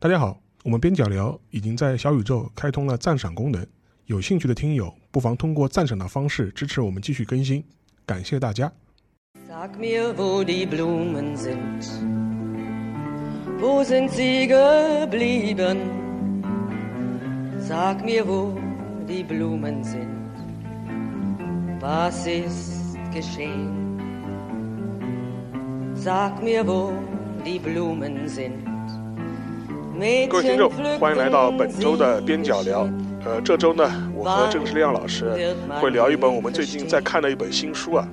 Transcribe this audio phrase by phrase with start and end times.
[0.00, 3.66] 大家好，我们边角聊已经在小宇宙开通了赞赏功能，
[4.06, 7.64] 有兴趣的听友不妨通过赞赏的方式支持我们继续更新，
[8.06, 8.72] 感谢大家。
[9.48, 10.66] Sag mir, wo die
[27.58, 28.67] Blumen sind.
[29.98, 30.70] 各位听众，
[31.00, 32.88] 欢迎来到本周的边角聊。
[33.24, 33.82] 呃，这周呢，
[34.14, 38.08] 我和郑世亮老师会聊一本我们最近在看的一本新书啊。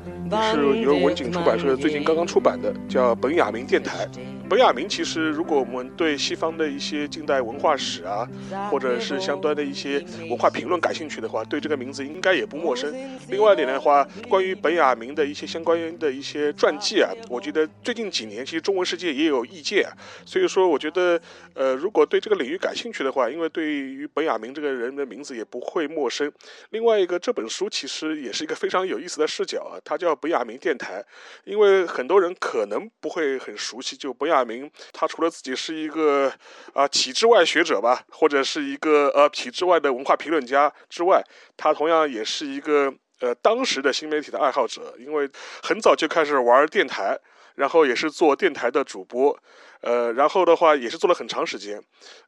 [0.52, 4.08] 是由文景出版社最近刚刚出版的，叫《本雅明电台》。
[4.48, 8.27] 本雅明其实，如果我们对西方的一些近代文化史啊，
[8.70, 12.93] 或者是相关的一些文化评论感兴趣的话，对这个名字应该也不陌生。
[13.29, 19.91] 另外一点的话，关于本雅明的一些相关的一些传记啊，我觉得最近几年其实中文世界也有意见，啊
[20.26, 21.20] 所以说我觉得，
[21.54, 26.32] 呃，如果对这个领域感兴趣的话，因为对于本雅明这个人的名字也不会陌生。
[26.70, 30.15] 另外一个，这本书其实也是一个非常有意思的视角啊，它叫。
[30.15, 31.04] 本雅明电台，
[31.43, 36.30] 因为很多人可能不会很熟悉，就本雅大明，他除了自己是一个
[36.74, 41.24] 啊体制外学者吧，或者是一个呃体制外的文化评论家之外，
[41.55, 45.30] 他同样也是一个呃当时的新媒体的爱好者，因为
[45.64, 47.18] 很早就开始玩电台，
[47.55, 49.40] 然后也是做电台的主播，
[49.80, 51.82] 呃，然后的话也是做了很长时间，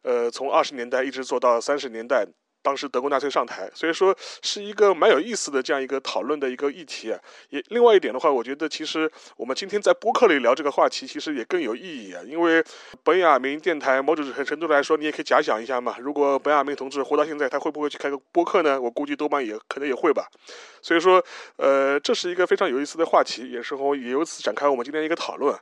[0.03, 2.25] 呃，从二十年代一直做到三十年代。
[2.67, 7.17] 当时德国纳粹上台，所以说是一个蛮有意思的这样一个讨论的一个议题啊。
[7.49, 12.21] 也另外一点的话，我觉得其实我们今天在播客里聊这个话题，其实也更有意义啊。
[12.27, 12.61] 因为
[13.05, 15.95] 本雅明电台某种程度来说，你也可以假想一下嘛。
[15.97, 18.81] 如果本雅明同志活到现在，他会不会去开个播客呢？
[18.81, 20.27] 我估计多半也可能也会吧。
[20.81, 21.23] 所以说，
[21.55, 25.57] 呃，这是一个非常有意思的话题，也是和也由此展开我们今天一个讨论。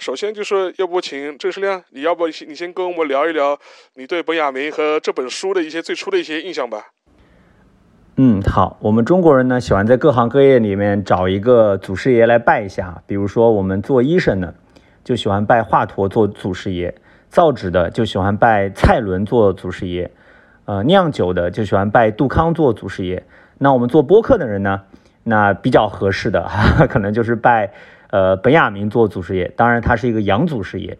[0.00, 3.56] 首先就是，要不请郑世亮，你要不你先跟我们聊一聊
[3.94, 6.39] 你对本雅明和这本书的一些最初的一些。
[6.40, 6.78] 印象吧。
[8.16, 13.02] 嗯，好，我们中国人呢喜欢在各行各业里面找一个祖师爷来拜一下。
[13.06, 14.54] 比如说，我们做医生的
[15.02, 16.94] 就喜欢拜华佗做祖师爷，
[17.30, 20.10] 造纸的就喜欢拜蔡伦做祖师爷，
[20.66, 23.24] 呃，酿酒的就喜欢拜杜康做祖师爷。
[23.56, 24.82] 那我们做播客的人呢，
[25.22, 26.46] 那比较合适的
[26.90, 27.72] 可能就是拜
[28.10, 29.50] 呃本雅明做祖师爷。
[29.56, 30.98] 当然，他是一个洋祖师爷。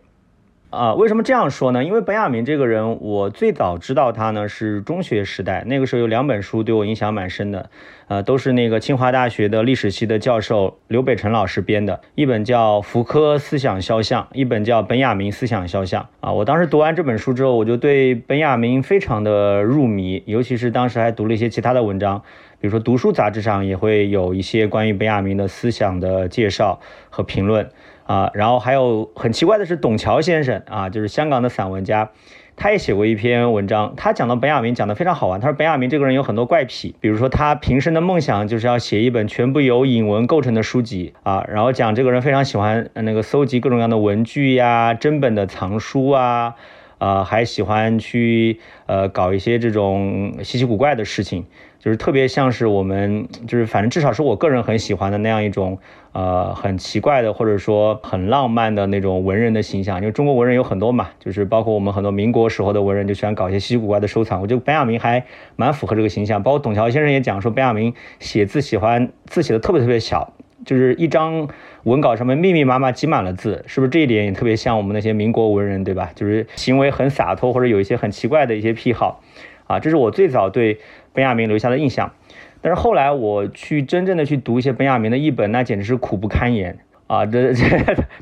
[0.70, 1.84] 啊，为什么这样说呢？
[1.84, 7.68] 因为本雅明这个人，我最早知道他呢是中学时代，那个时候有两本书对我影响蛮深的，
[8.06, 16.32] 呃，都是那个清华大学的历史系的教授刘北辰老师编的，一本叫《福柯思想肖像》，一本叫《本雅明思想肖像》啊。
[16.32, 22.22] 我当时读完这本书之后，我就对本雅明非常的入迷，尤其是当时还读了一些其他的文章，
[22.60, 27.70] 比如说读书杂志上也会有一些关于本雅明的思想的介绍和评论。
[28.04, 32.10] 啊，然后还有很奇怪的是，董桥先生啊，就是香港的散文家，
[32.56, 35.38] 他也写过一篇文章，他讲到本雅明，讲的非常好玩。
[35.40, 46.56] 他说本雅明这个人有很多怪癖，比如说他平生的梦想就是要写一本全部由引文构成的书籍啊，然后讲这个人非常喜欢那个搜集各种各样的文具呀、珍本的藏书啊，
[46.98, 51.46] 啊，还喜欢去呃搞一些这种稀奇古怪的事情。
[51.80, 55.78] 就是特别像是我们，就是反正至少是我个人很喜欢的那样一种，
[56.12, 59.98] 呃，很奇怪的或者说很浪漫的那种文人的形象。
[59.98, 64.42] 因为中国文人有很多嘛，就是包括我们很多民国时候的文人就喜欢搞一些稀奇古怪的收藏。
[64.42, 65.24] 我觉得白雅明还
[65.56, 66.42] 蛮符合这个形象。
[66.42, 70.34] 包括董桥先生也讲说，白雅明写字喜欢字写的特别特别小，
[70.66, 71.48] 就是一张
[71.84, 76.10] 文稿上面密密麻麻挤满了字，是不是这一点也特别像我们那些民国文人，对吧？
[76.14, 79.22] 就是行为很洒脱，或者有一些很奇怪的一些癖好。
[79.66, 80.80] 啊，这是我最早对
[81.12, 82.12] 本雅明留下的印象，
[82.60, 86.78] 但是后来我去真正的去读一些本雅明的译本，那简直是苦不堪言。
[87.10, 87.26] 啊！
[87.26, 87.64] 这 这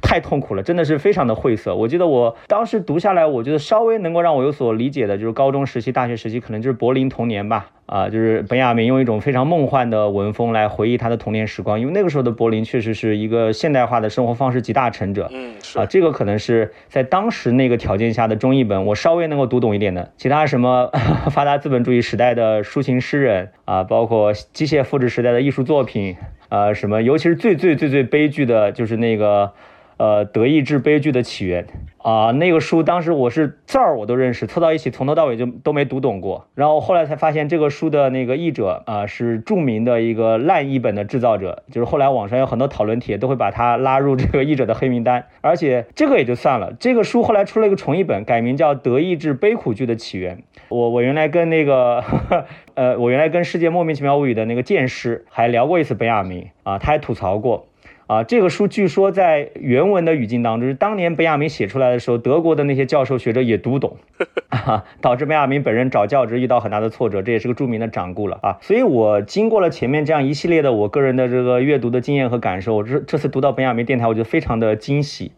[0.00, 1.74] 太痛苦了，真的是非常的晦涩。
[1.74, 7.68] 我记得我当时读下来，我觉得稍微能够让我有所理解的，就是高中时期、大学时期，可能就是柏林童年吧。
[7.84, 15.28] 啊，就是本雅明用一种非常梦幻的文风来回忆他的童年时光，因为那个时候的柏林确实是一个现代化的生活方式集大成者。
[15.32, 20.12] 嗯，啊，这个可能是在当时那个条件下的中译本，我稍微能够读懂一点的。
[20.16, 20.90] 其他什么
[21.30, 26.16] 发达资本主义时代的抒情诗人啊，包括机械复制时代的艺术作品，
[26.48, 29.52] 呃，什么，尤其是最最最最悲剧的，就是那个。
[29.98, 31.66] 呃，德意志悲剧的起源
[31.98, 36.46] 啊，那个书当时我是字儿我都认识，凑到一起从头到尾就都没读懂过。
[36.54, 45.26] 然后后来才发现，这个书的那个译者啊，是著名的一个烂译本的制造者，就是后来网上有很多讨论帖都会把他拉入这个译者的黑名单。
[45.40, 50.36] 而且这个也就算了，这个书后来出了一个重译本，改名叫《德意志悲苦剧的起源》。
[50.68, 52.04] 我我原来跟那个
[52.74, 57.67] 呃，我原来跟世界莫名其妙物语的那个剑师还聊过一次本雅明啊，他还吐槽过。
[58.08, 63.98] 啊，这个书据说在原文的语境当中，就是当年本雅明写出来的时候，德国的那些教授学者也读不懂，
[64.48, 68.56] 啊，导致本雅明本人找教职遇到很大的挫折，这也是个著名的掌故了啊。
[68.62, 75.32] 所以我经过了前面这样一系列的我个人的这个阅读的经验和感受，我这这次读到本雅明电台，我觉得非常的惊喜。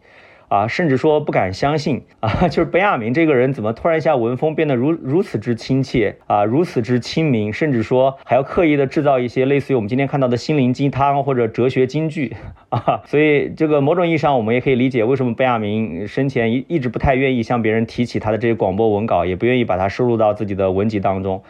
[0.51, 12.35] 啊，甚至说不敢相信啊， 就是本雅明这个人怎么突然一下文风变得如如此之亲切啊，如此之亲民，甚至说还要刻意的制造一些类似于我们今天看到的心灵鸡汤或者哲学金句
[12.67, 21.41] 啊，所以这个某种意义上我们也可以理解为什么本雅明生前一一直不太愿意向别人提起他的这些广播文稿，也不愿意把它收录到自己的文集当中。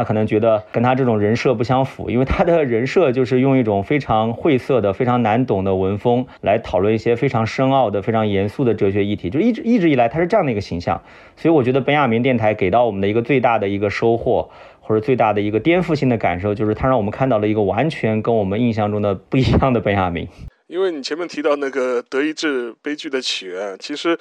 [0.00, 11.02] 他可能觉得跟他这种人设不相符，因为他的人设就是用一种非常晦涩的、非常难懂的文风来讨论一些非常深奥的、非常严肃的哲学议题，就一直一直以来他是这样的一个形象。
[11.36, 14.50] 所以我觉得本雅明电台给到我们的一个最大的一个收获，
[14.80, 20.26] 或者最大的一个颠覆性的感受，就是他让我们看到了一个完全跟我们印象中的不一样的本雅明。
[20.66, 24.18] 因为你前面提到那个德意志悲剧的起源，其实。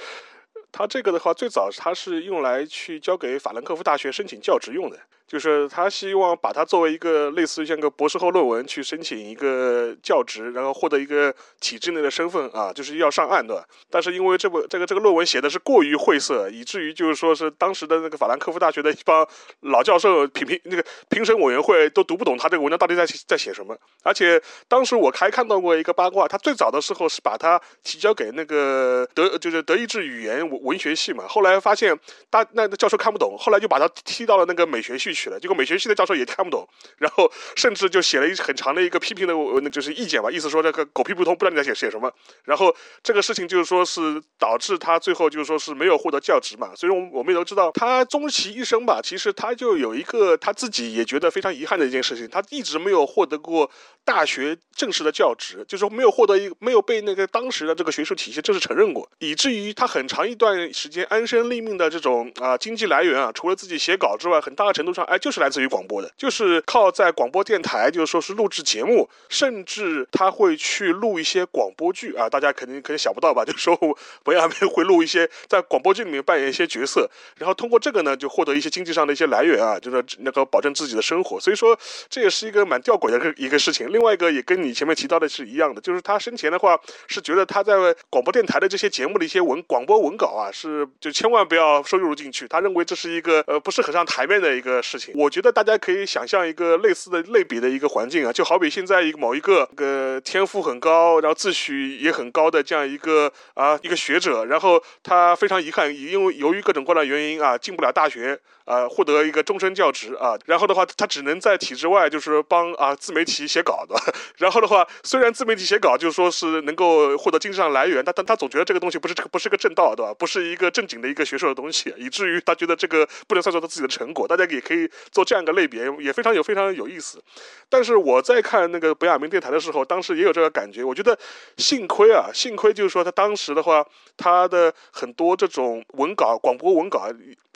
[0.72, 5.00] 他这个的话，最早他是用来去交给法兰克福大学申请教职用的，
[5.30, 13.64] 就是他希望把它作为一个类似于像个博士后论文去申请一个教职，然后获得一个体制内的身份啊，就是要上岸的。
[13.92, 19.24] 但是因为这部这个这个论文写的是过于晦涩，以至于就是说是当时的那个法兰克福大学的一帮
[19.62, 23.78] 老教授评评那个评审委员会都读不懂他这个文章到底在在写什么。
[24.04, 30.40] 而且当时我还看到过一个八卦，他最早的时候是把它提交给那个德就是德意志语言。
[30.62, 31.98] 文学系嘛，后来发现
[32.30, 35.38] 大那个教授看不懂，后来就把他踢到了那个美学系去了。
[35.38, 36.66] 结果美学系的教授也看不懂，
[36.98, 42.12] 然后甚至就写了一很长的一个批评的，那就是意见吧，意思说这个狗屁不通，不知道你在写写什么。
[42.46, 42.74] 然后
[43.04, 46.72] 这个事情就是说是导致他最后就是说是没有获得教职嘛。
[46.76, 53.70] 所以，我们我们也都知道，他终其一生吧，其实他就有一个他自己也觉得非常遗憾的一件事情，他一直没有获得过
[54.06, 60.70] 大学正式的教职，就是说没有获得一没有被那个当时的这个学术体系正式承认过，以至于他很长一段。
[60.72, 73.44] 时间安身立命的这种啊经济来源啊，除了自己写稿之外，很大的程度上，哎，就是来自于广播的，就是靠在广播电台，就是说是录制节目，甚至他会去录一些广播剧啊，大家肯定可能想不到吧？
[73.50, 73.76] 就是说
[74.24, 81.40] 博雅梅会录一些在广播剧里面扮演一些角色，然后通过这个呢，就获得一些经济上的一些来源啊，就是那个保证自己的生活。
[81.40, 81.76] 所以说
[82.08, 83.92] 这也是一个蛮吊诡的一个事情。
[83.92, 87.74] 另外一个也跟你前面提到的是一样的，就是他生前的话是觉得他在
[88.12, 90.52] 广播电台的这些节目的一些文广播文稿啊。
[90.52, 92.48] 是，就千万不要收入进去。
[92.48, 108.40] 他认为这是一个呃不是很上台面的一个事我觉得大家可以想象一个类似的类比的一个环境啊，就好比现在一个某一个个天赋很高，然后自诩也很高的这样一个啊一个学者，然后他非常遗憾，因为由于各种各样的原因啊进不了大学。
[108.66, 113.96] 啊，获得一个终身教职啊，然后的话，他只能在体制外，就是帮啊自媒体写稿子。
[114.38, 120.14] 然后的话，虽然自媒体写稿就说是能够获得经济上来源，但但他总觉得这个东西不是这个不是个正道，对吧？
[120.14, 124.28] 不是一个正经的一个学术的东西，以至于他觉得这个不能算作他自己的成果。
[124.28, 127.22] 大家也可以做这样一个类别，也非常有非常有意思。
[127.70, 130.84] 但是我在看那个本雅明电台的时候，当时也有这个感觉。
[130.84, 131.18] 我觉得
[131.58, 133.86] 幸亏啊，幸亏就是说他当时的话，
[134.18, 137.10] 他的很多这种文稿、广播文稿。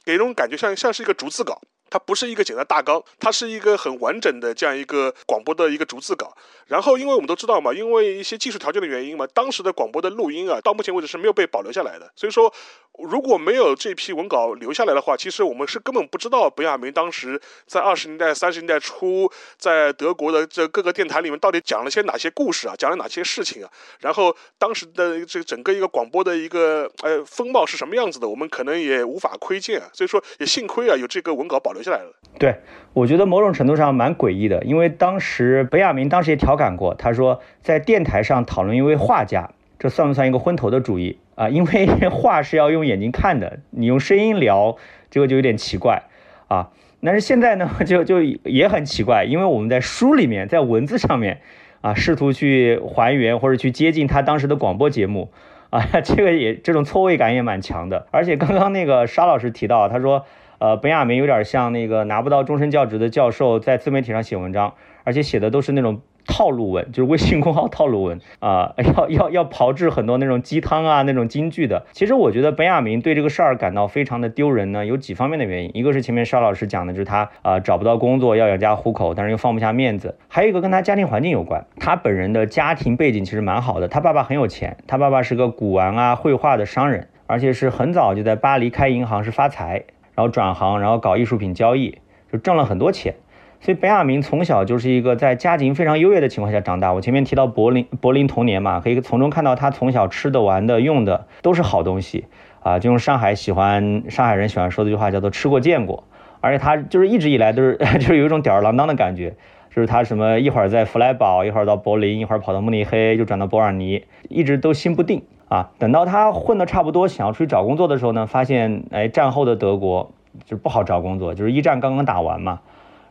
[0.06, 6.36] 给种感觉像像是一个逐字稿，它不是一个简单大纲，它是一个很完整的这样一个广播的一个逐字稿。
[6.68, 12.12] 然后，因为我们都知道嘛，因为一些技术条件的原因嘛，当时的广播的录音啊，到目前为止是没有被保留下来的。
[12.18, 12.54] 所以说。
[13.02, 23.70] 如果没有这批文稿留下来的话，其实我们是根本不知道本雅明当时在二十年代、三十年代初在德国的这各个电台里面到底讲了些哪些故事啊，讲了哪些事情啊。
[24.00, 29.82] 然后当时的这整个一个广播的一个呃风貌是什么样子的，我们可能也无法窥见。
[29.92, 32.14] 所以说也幸亏啊有这个文稿保留下来了。
[32.38, 32.56] 对，
[32.94, 39.50] 我觉得某种程度上蛮诡异的，因为当时本雅明当时也调侃过，他说在电台上讨论一位画家。
[39.80, 41.50] 这算不算一个昏头的主意啊？
[41.50, 44.78] 因为 话是要用眼睛看的，你用声音聊，
[45.10, 46.04] 这个就有点奇怪
[46.48, 46.70] 啊。
[47.04, 51.42] 但是现在呢，就就也很奇怪，因为我们在书里面，在文字上面
[51.82, 55.32] 啊，试图去还原或者去接近他当时的广播节目
[55.70, 58.08] 啊， 这个也这种错位感也蛮强的。
[58.12, 60.26] 而且刚刚那个沙老师提到，他说，
[60.60, 64.74] 呃，本雅明有点像那个拿不到终身教职的教授在自媒体上写文章，
[65.04, 66.02] 而且写的都是那种。
[66.28, 71.86] 套路文 就是微信公号套路文啊， 要要要炮制很多那种鸡汤啊，那种金句的。
[71.92, 75.72] 其实我觉得本雅明对这个事儿感到非常的丢人呢，有几方面的原因。
[75.74, 80.18] 一个是前面邵老师讲的，就是他啊找不到工作，要养家糊口，但是又放不下面子。
[80.28, 89.84] 还有一个跟他家庭环境有关，他本人的家庭背景其实蛮好的，他爸爸很有钱，他爸爸是个古玩啊绘画的商人，而且是很早就在巴黎开银行是发财，
[90.16, 91.98] 然后转行，然后搞艺术品交易，
[92.32, 93.16] 就挣了很多钱。
[93.64, 96.92] 所以本雅明从小就是一个在家境非常优越的情况下长大。
[96.92, 102.26] 我前面提到柏林柏林童年嘛，可以从中看到他从小吃的、玩的、用的都是好东西
[102.62, 106.04] 啊，就用上海喜欢上海人喜欢说的一句话叫做“吃过见过”。
[106.42, 109.34] 而且他就是一直以来都是 就是有一种吊儿郎当的感觉，
[109.74, 115.72] 就是他什么一会儿在弗莱堡，一会儿到柏林，一会儿跑到慕尼黑，又转到伯尔尼，一直都心不定啊。
[115.80, 120.12] 等到他混得差不多，想要出去找工作的时候呢，发现哎，战后的德国
[120.44, 122.60] 就是不好找工作，就是一战刚刚打完嘛。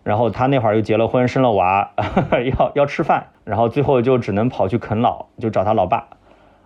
[0.04, 1.92] 然后他那会儿又结了婚，生了娃，
[2.58, 6.08] 要要吃饭，然后最后就只能跑去啃老，就找他老爸，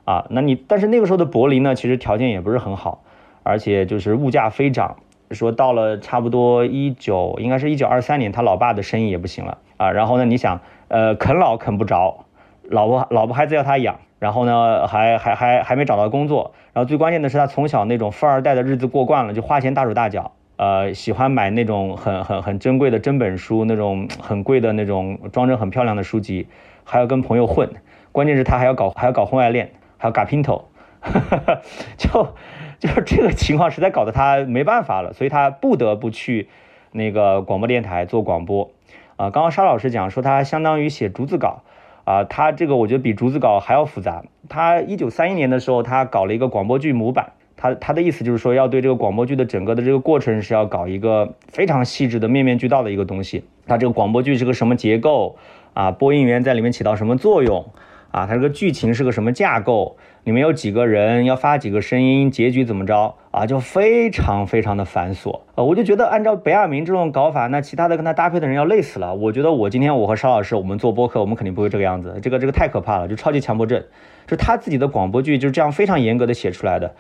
[0.05, 3.03] 啊，那你但是那个时候的柏林呢，其实条件也不是很好，
[3.43, 4.97] 而且就是物价飞涨，
[5.31, 12.25] 说到了差不多一九，应该是一九二三年，他老爸的生意也不行了啊，然后呢，你想，呃，啃老啃不着，
[12.63, 20.33] 老婆老婆孩子要他养，然后呢，还还还还没找到工作，然后最关键的是他从小那种富二代的日子过惯了，就花钱大手大脚。
[20.57, 26.47] 呃，喜欢买那种很很很珍贵的真本书，那种很贵的那种装帧很漂亮的书籍，
[26.83, 27.69] 还要跟朋友混，
[28.11, 30.69] 关键是他还要搞还要搞婚外恋，还要搞姘头，
[31.99, 32.35] 就
[32.79, 36.49] 就这个情况实在搞得他没办法了，所以他不得不去
[36.91, 38.71] 那个广播电台做广播。
[39.17, 41.65] 啊，刚刚沙老师讲说他相当于写逐字稿，
[42.05, 44.25] 啊，他这个我觉得比逐字稿还要复杂。
[44.49, 47.33] 他一九三一年的时候，他搞了一个广播剧模板。
[47.57, 53.45] 他他的意思就是说，要对这个广播剧的整个的这个过程是要搞一个非常细致的面面俱到的一个东西。
[53.67, 55.37] 它这个广播剧是个什么结构
[55.75, 55.91] 啊？
[55.91, 57.65] 播音员在里面起到什么作用
[58.11, 58.27] 啊？
[58.27, 59.97] 它这个剧情是个什么架构？
[60.25, 61.25] 里面有几个人？
[61.25, 62.31] 要发几个声音？
[62.31, 63.47] 结局怎么着啊？
[63.47, 65.41] 就非常非常的繁琐。
[65.55, 69.15] 呃，我就觉得按照北亚明这种搞法，那其他的跟他搭配的人要累死了。
[69.15, 72.19] 我觉得我今天我和邵老师我们做播客，我们肯定不会这个样子。
[72.21, 73.83] 这个这个太可怕了，就超级强迫症。
[74.27, 76.95] 就他自己的广播剧就是这样非常严格的写出来的。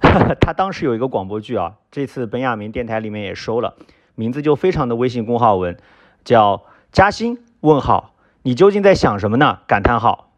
[0.40, 3.74] 他当时有一个广播剧啊，这次本雅明电台里面也收了，
[4.14, 5.76] 名字就非常的微信公号文，
[6.24, 6.62] 叫
[6.92, 9.58] 加薪问号，你究竟在想什么呢？
[9.66, 10.30] 感叹号，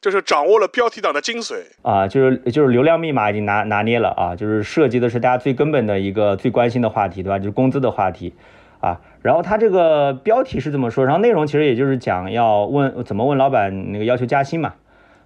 [0.00, 7.38] 就是掌握了标题党的精髓啊，就是就是流量密码已经拿拿捏了啊，就是涉及的是大家最根本的一个最关心的话题，对吧？
[7.38, 8.34] 就是工资的话题
[8.80, 9.00] 啊。
[9.22, 14.74] 然后他这个标题是这么说，然后内容其实也就是讲要问怎么问老板那个要求加薪嘛，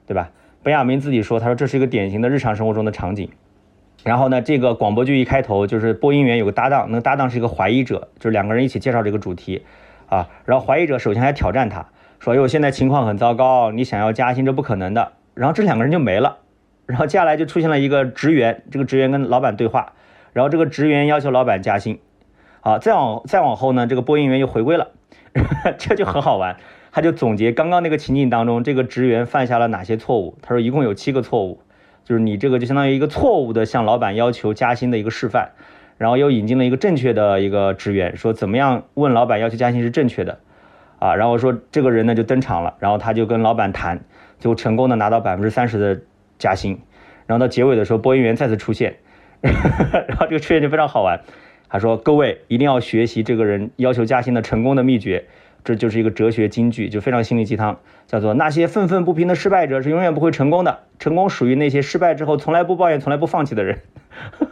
[0.07, 0.31] 对吧？
[0.63, 3.31] 本雅明自己说，他说这是一个典型的日常生活中的场景。
[4.07, 9.65] 然后呢，这个广播剧一开头就是播音员有个搭档，那个搭档是一个怀疑者，就是两个人一起介绍这个主题，
[10.09, 11.87] 啊，然后怀疑者首先还挑战他，
[12.21, 15.11] 说哟现在情况很糟糕，你想要加薪这不可能的。
[15.35, 16.39] 然后这两个人就没了，
[16.87, 19.95] 然后接下来就出现了一个职员，这个职员跟老板对话，
[20.33, 21.99] 然后这个职员要求老板加薪，
[22.61, 24.93] 好，再往再往后呢，这个播音员又回归了，
[25.79, 26.57] 这就很好玩，
[26.93, 31.61] 他就总结刚刚那个情景当中这个职员犯下了哪些错误，他说一共有七个错误。
[32.07, 35.51] 就是你这个就相当于一个错误的向老板要求加薪的一个示范，
[35.99, 40.39] 然后又引进了一个正确的一个职员，说怎么样问老板要求加薪是正确的，
[41.01, 44.05] 啊，然后说这个人呢就登场了，然后他就跟老板谈，
[44.39, 46.01] 就成功的拿到百分之三十的
[46.39, 46.79] 加薪，
[47.27, 48.99] 然后到结尾的时候播音员再次出现，
[49.43, 51.21] 然后这个出现就非常好玩，
[51.69, 55.25] 他说各位一定要学习这个人要求加薪的成功的秘诀。
[55.67, 63.81] 这就是一个哲学金句，就非常心灵鸡汤，叫做那些愤愤不平的失败者是永远不会成功的，成功属于那些失败之后从来不抱怨、从来不放弃的人。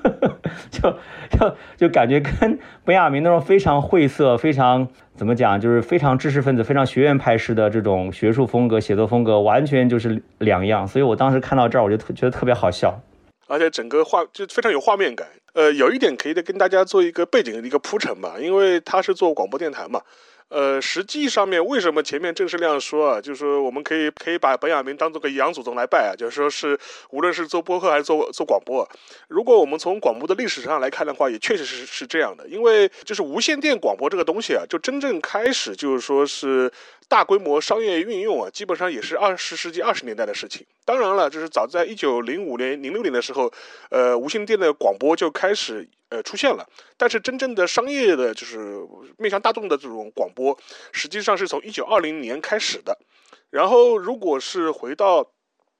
[0.71, 0.99] 就
[1.31, 10.87] 就就感觉跟本雅明那种非常晦涩、非常怎么讲，就是非常知识分子、非常学院派式的这种学术风格、写作风格，完全就是两样。
[10.89, 13.01] 所以我当时看到这儿，我就特觉得特别好笑，
[13.47, 15.29] 而且整个画就非常有画面感。
[15.55, 20.01] 呃，有一点可以跟大家做一个背景的一个铺陈吧，因为他是做广播电台嘛。
[20.55, 23.21] 呃，实际上面为什么前面正是那样说啊？
[23.21, 26.79] 就是说，我们可以可以把本雅明当做个杨祖宗来拜啊，就是说是
[27.11, 28.89] 无论是做播客还是做做广播，
[29.27, 32.47] 如果我们从广播的历史上来看的话，也确实是是这样的。
[32.47, 36.73] 因为就是无线电广播这个东西啊，就真正开始就是说是
[37.09, 40.65] 大规模商业运用啊，基本上也是二十世纪二十年代的事情。
[40.85, 43.53] 当然了，就是早在一九零五年、零六年的时候，
[43.91, 45.89] 呃，无线电的广播就开始。
[46.15, 46.65] 呃，出现了，
[46.97, 48.79] 但是真正的商业的，就是
[49.19, 50.57] 面向大众的这种广播，
[50.93, 52.97] 实际上是从一九二零年开始的。
[53.51, 55.29] 然后，如果是回到，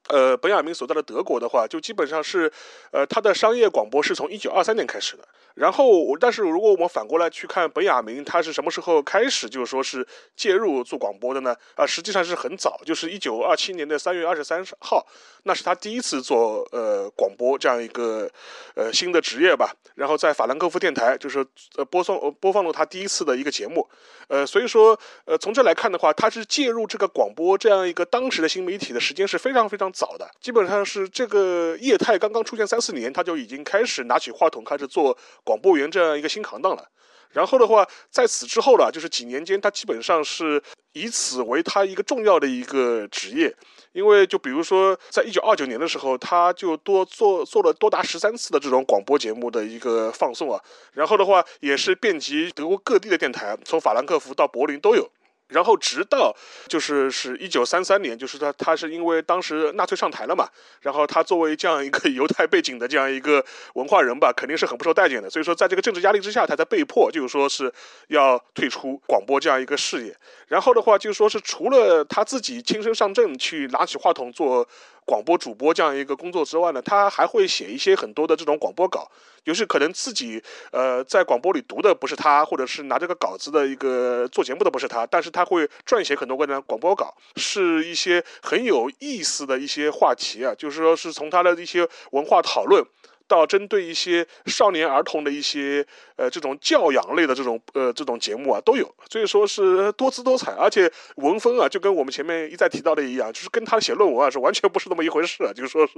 [0.09, 2.51] 呃，本雅明所在的德国的话，就基本上是，
[2.91, 5.27] 呃，他的商业广播是从一九二三年开始的。
[5.55, 10.07] 然后，但是如果我们反过来去看本雅明，他是什么时候开始就是说是
[10.37, 11.55] 介入做广播的呢？
[11.77, 15.07] 啊，实际上是很早，就是一九二七年的三月二十三号，
[15.45, 18.29] 那是他第一次做呃广播这样一个
[18.75, 19.73] 呃新的职业吧。
[19.95, 21.47] 然后在法兰克福电台就是
[21.77, 23.89] 呃播送播放了他第一次的一个节目，
[24.27, 35.17] 呃，所以说呃从这来看的话，他是介入这个广播这样一个当时的新媒体的时间是非常非常早的，基本上是这个业态刚刚出现三四年，他就已经开始拿起话筒开始做。
[35.45, 36.85] 广播员这样一个新行当了，
[37.31, 43.55] 然后的话，在此之后呢，就是几年间，他基本上是以此为他一个重要的一个职业。
[43.93, 50.61] 因为就比如说，在一九二九年的时候，他就多做做了多达十三次的这种广播节目的一个放送啊。
[50.95, 55.09] 然后的话，也是遍及德国各地的电台，从法兰克福到柏林都有。
[55.49, 56.35] 然后直到
[56.69, 60.49] 就是是一九三三年，就是他他是因为当时纳粹上台了嘛，
[60.81, 65.29] 然后他作为这样一个犹太背景的这样一个文化人吧，肯定是很不受待见的。
[65.29, 67.73] 所以说，在这个政治压力之下，他才被迫就是说是
[68.09, 70.17] 要退出广播这样一个事业。
[70.49, 74.67] 然后的话，就是说是除了他自己亲身上阵去拿起话筒做。
[75.05, 79.11] 广播主播这样一个工作之外呢，他还会写一些很多的这种广播稿，
[79.45, 92.85] 就是可能自己呃在广播里读的不是他，或者是拿这个稿子的一个做节目的不是他，但是他会撰写很多个呢广播稿，是一些很有意思的一些话题啊，就是说是从他的一些文化讨论。
[93.27, 105.93] 到针对一些少年儿童的一些呃这种教养类的这种呃这种节目啊都有，所以说是多姿多彩，而且文风啊就跟我们前面一再提到的一样，就是跟他写论文啊是完全不是那么一回事，就是说是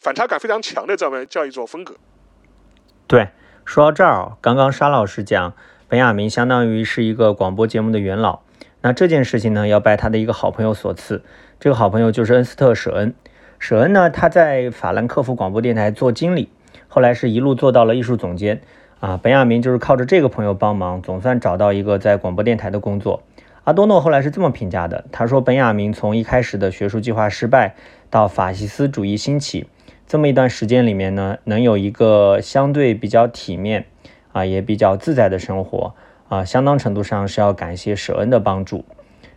[0.00, 1.94] 反差感非常强的这么这样一种风格。
[3.06, 3.28] 对，
[3.64, 5.54] 说到这儿，刚刚沙老师讲
[5.88, 8.40] 本雅明相当于是一个广播节目的元老，
[8.82, 11.24] 那这件事情呢要拜他的一个好朋友所赐，
[11.58, 13.14] 这个好朋友就是恩斯特·舍恩。
[13.58, 16.50] 舍恩呢他在法兰克福广播电台做经理。
[16.96, 18.62] 后来是一路做到了艺术总监，
[19.00, 23.22] 啊，本雅明就是靠着这个朋友帮忙，总算找到一个在广播电台的工作。
[23.64, 27.74] 阿多诺后来是这么评价的，他说：“本雅明从一开始的学术计划失败，
[28.08, 29.66] 到法西斯主义兴起，
[30.06, 33.84] 这么一段时间里面呢，能有一个相对比较体面，
[34.32, 35.94] 啊，也比较自在的生活，
[36.30, 38.86] 啊，相当程度上是要感谢舍恩的帮助。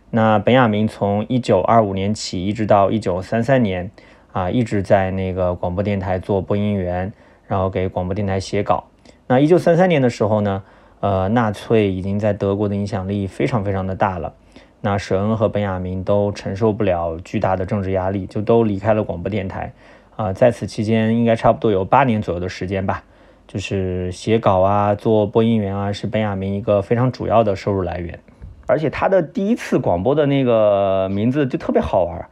[0.08, 3.90] 那本雅明从一九二五年起，一直到一九三三年，
[4.32, 7.12] 啊，一直在那个广播电台做播音员。”
[7.50, 8.84] 然后给广播电台写稿。
[9.26, 10.62] 那一九三三年的时候呢，
[11.00, 14.34] 呃，纳粹已经在德国的影响力非常非常的大了。
[14.80, 19.72] 那舍恩和本雅明都承受不了巨大的政治压力，就都离开了广播电台。
[20.14, 23.02] 啊，在此期间，应该差不多有八年左右的时间吧。
[23.48, 28.20] 就是写稿啊，做播音员啊，是本雅明一个非常主要的收入来源。
[28.68, 32.28] 而且他的第一次广播的那个名字就特别好玩，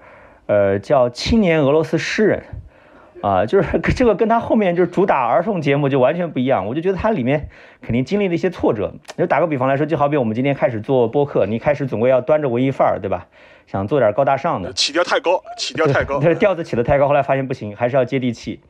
[0.46, 2.44] 呃，叫青年俄罗斯诗人。
[3.20, 7.48] 啊，就是 这个跟他后面就是主打儿童节目就完全不一样，我就觉得他里面
[7.82, 8.94] 肯定经历了一些挫折。
[9.16, 13.26] 就打个比方来说，就好比我们今天开始做播客，你开始总归要端着文艺范儿，对吧？
[13.66, 18.60] 想做点高大上的，起调太高，起调太高，对，调子起得太高，后来发现不行，还是要接地气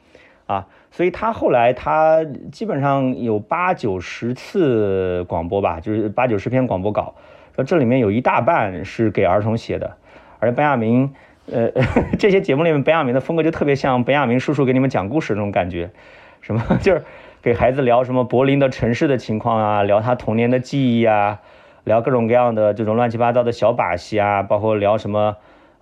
[0.46, 0.66] 啊。
[0.90, 7.14] 所以他后来他基本上有八九十次广播吧，就是八九十篇广播稿，
[7.54, 9.96] 说这里面有一大半是给儿童写的，
[10.40, 11.12] 而班亚明。
[11.52, 11.70] 呃，
[12.18, 15.90] 这些节目里面，本雅明的风格就特别像本雅明叔叔给你们讲故事那种感觉，
[16.40, 17.02] 什么 就是
[17.42, 21.40] 给孩子聊什么柏林的城市的情况啊，聊他童年的记忆啊，
[21.84, 25.36] 聊各种各样的这种乱七八糟的小把戏啊，包括聊什么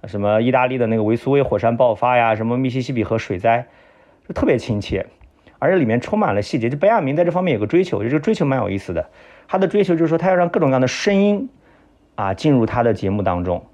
[0.05, 3.67] 什么意大利的那个维苏威火山爆发呀，什么密西西比河水灾，
[4.29, 5.07] 就特别亲切，
[5.59, 6.69] 而且里面充满了细节。
[6.69, 9.09] 就本雅明在这方面有个追求，就这个追求蛮有意思的。
[9.49, 11.49] 他的追求就是说，他要让各种各样的声音
[12.15, 13.65] 啊进入他的节目当中。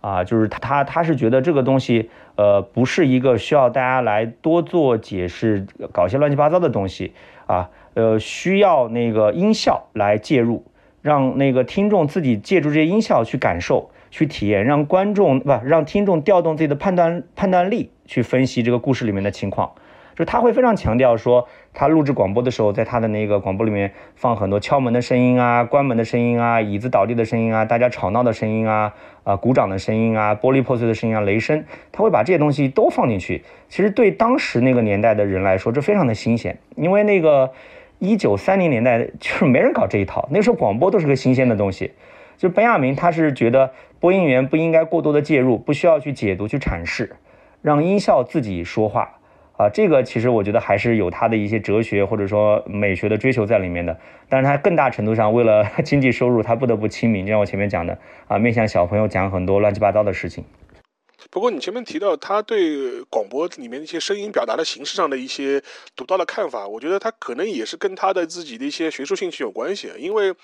[0.00, 7.12] 啊，就是他，他是觉得这个东西，呃，不是一个需要大家来多做解释，搞些乱七八糟的东西
[7.46, 10.64] 啊，呃，需要那个音效来介入，
[11.02, 19.72] 让那个听众自己借助这些音效去感受、去体验，让观众不让听众调动自己的判断判断力去分析这个故事里面的情况。
[20.14, 21.46] 就他会非常强调说，
[21.78, 31.62] 他录制广播的时候，在他的那个广播里面放很多敲门的声音啊、关门的声音啊、椅子倒地的声音啊、大家吵闹的声音啊、啊鼓掌的声音啊、玻璃破碎的声音啊、雷声，
[31.92, 33.44] 他会把这些东西都放进去。
[33.68, 37.52] 其实对当时那个年代的人来说，这非常的新鲜，因为那个
[37.98, 41.92] 一九三零年代就是没人搞这一套，那时候广播都是个新鲜的东西。
[42.38, 47.16] 就本雅明他是觉得播音员不应该过多的介入，不需要去解读、去阐释，
[47.60, 49.18] 让音效自己说话。
[49.56, 60.44] 啊，这个其实我觉得还是有他的一些哲学或者说美学的追求在里面的，但是他更大程度上为了 经济收入，他不得不亲民，就像我前面讲的啊，面向小朋友讲很多乱七八糟的事情。
[61.30, 65.62] 不过你前面提到他对广播里面一些声音表达的形式上的一些
[65.96, 70.34] 独到的看法，我觉得他可能也是跟他的自己的一些学术兴趣有关系，因为。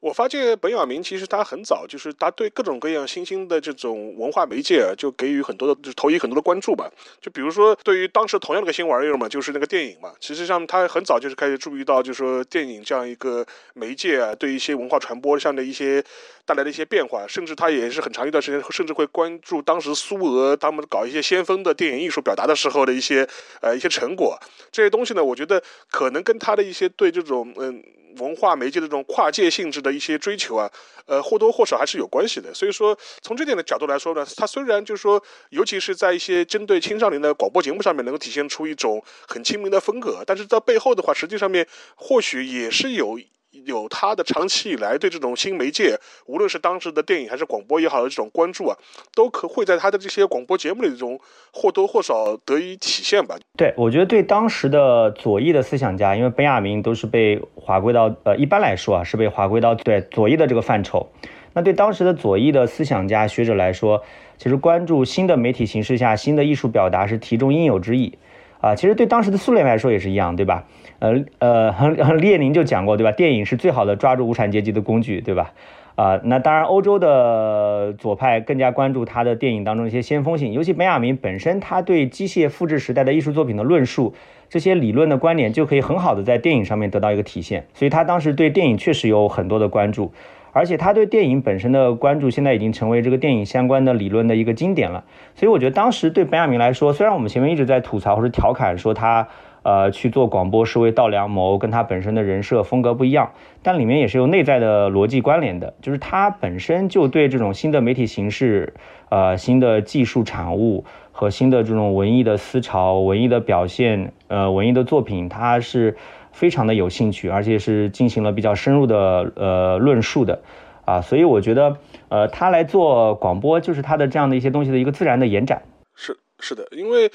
[0.00, 6.88] 我发现本雅明其实他很早，就是他对各种各样新兴的这种文化媒介啊，就给予很多的，就投以很多的关注吧。
[7.20, 10.12] 就比如说，对于当时同样的个新玩意儿嘛，就是那个电影嘛。
[10.20, 16.00] 其实上，他很早就是开始注意到，就是说电影这样一个媒介啊，对一些文化传播上的一些
[16.46, 17.26] 带来的一些变化。
[17.26, 23.28] 甚至他也是很长一段时间，甚至会关注当时苏俄他们搞一些先锋的电影艺术表达的时候的一些
[23.60, 24.38] 呃一些成果。
[24.70, 27.82] 这些东西呢，我觉得可能跟他的一些对这种嗯。
[28.18, 30.70] 文化媒介的这种跨界性质的一些追求啊，
[31.06, 32.52] 呃，或多或少还是有关系的。
[32.52, 43.18] 所以说，从这点的角度来说呢，它虽然就是说，尤其是在一些针对青少年的广播节目上面，能够体现出一种很亲民的风格，但是在背后的话，实际上面或许也是有。
[43.50, 48.76] 有他的长期以来对这种新媒介，无论是当时的电影还是广播也好的这种关注啊，
[49.14, 51.18] 都可会在他的这些广播节目里中
[51.52, 53.36] 或多或少得以体现吧。
[53.56, 61.08] 对，我觉得对当时的左翼的思想家，因为本雅明都是被划归到呃，一般来说啊是被划归到对左翼的这个范畴。
[61.54, 64.04] 那对当时的左翼的思想家学者来说，
[64.36, 68.18] 其实关注新的媒体形式下新的艺术表达是题中应有之义
[68.60, 68.76] 啊。
[68.76, 70.64] 其实对当时的苏联来说也是一样，对吧？
[70.98, 73.12] 呃呃，列宁就讲过，对吧？
[73.12, 75.52] 电影是最好的抓住无产阶级的工具，对吧？
[75.94, 84.14] 啊，那当然，欧洲的左派更加关注他的电影当中一些先锋性，尤其本雅明本身，他对机械复制时代的艺术作品的论述，
[84.48, 90.12] 这些理论的观点就可以很好的在电影上面得到一个体现，所以他当时对电影确实有很多的关注，
[90.52, 95.04] 而且他对电影本身的关注，现在已经成为这个电影相关的理论的一个经典了。
[95.34, 99.26] 所以我觉得当时对本雅明来说，虽然我们前面一直在吐槽或者调侃说他。
[99.62, 108.74] 呃，去做广播是为道良谋，跟他本身的人设风格不一样，但里面也是有内在的逻辑关联的，就是他本身就对这种新的媒体形式、
[109.10, 115.96] 呃新的技术产物和新的这种文艺的思潮、文艺的表现、呃文艺的作品，他是
[116.32, 120.40] 非常的有兴趣，而且是进行了比较深入的呃论述的，
[120.84, 121.76] 啊，所以我觉得，
[122.08, 125.62] 呃，他来做广播就是他的这样的一些东西的一个自然的延展。
[125.94, 127.10] 是是的，因为。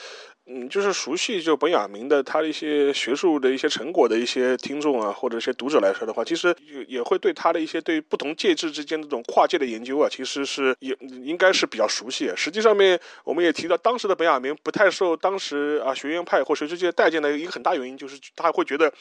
[0.46, 12.30] 嗯，就是熟悉就本雅明的他的一些学术的一些成果的一些听众啊，或者一些读者来说的话，其实也也会对他的一些对不同介质之间这种跨界的研究啊，其实是也应该是比较熟悉。
[12.36, 18.94] 实际上面我们也提到，当时的本雅明不太受当时啊学院派或学术界待见的一个很大原因，就是他会觉得。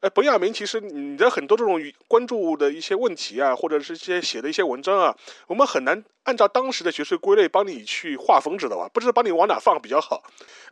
[0.00, 5.14] 哎，本雅明，其实你的很多这种关注的一些问题啊，或者是一些写的一些文章啊，
[5.46, 8.88] 我们很难按照当时的学术归类帮你去划分，知道吧？
[8.94, 10.22] 不知道帮你往哪放比较好。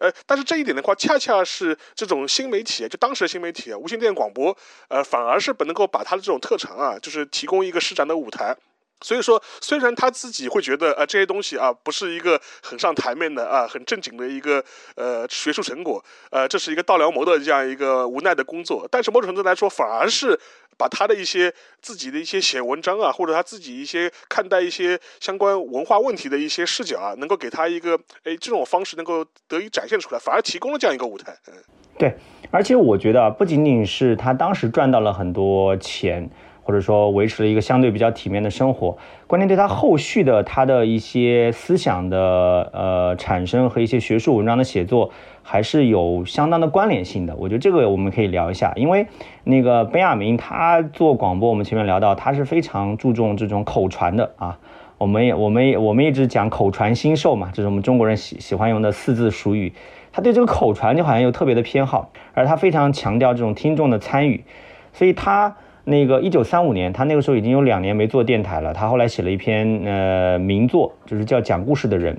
[0.00, 4.56] 呃，但是这一点的话，恰恰是这种新媒体，就当时的新媒体啊，无线电广播，
[4.88, 8.56] 呃，反而是不能够把它的这种特长啊，就是提供一个施展的舞台。
[9.00, 14.62] 所以说，虽然他自己会觉得，呃，这些东西啊，不是一个很上台面的啊，很正经的一个
[14.96, 18.88] 呃学术成果，呃，这是一个道良谋的这样一个无奈的工作。
[18.90, 20.38] 但是某种程度来说，反而是
[20.76, 31.36] 把他的一些自己的一些写文章啊，或者他自己一些看待一些相关文化问题的一些视角啊，能够给他一个哎这种方式能够得以展现出来，反而提供了这样一个舞台。
[31.46, 31.54] 嗯，
[31.96, 32.16] 对，
[32.50, 36.28] 而且我觉得不仅仅是他当时赚到了很多钱。
[36.68, 45.10] 或者说维持了一个相对比较体面的生活，关键对他后续的他的一些思想的呃产生和一些学术文章的写作
[45.42, 47.34] 还是有相当的关联性的。
[47.36, 49.06] 我觉得这个我们可以聊一下，因为
[49.44, 54.58] 那个本雅明他做广播，我们前面聊到他是非常注重这种口传的啊。
[54.98, 59.72] 我们也我们也我们一直讲口传心授嘛，这是我们中国人喜喜欢用的四字俗语。
[60.12, 64.44] 他对这个口传就好像有特别的偏好，而他非常强调这种听众的参与，
[64.92, 65.56] 所以他。
[65.88, 68.74] 那个一九三五年，他那个时候已经有两年没做电台了。
[68.74, 72.14] 他后来写了一篇呃名作，就是叫《讲故事的人》。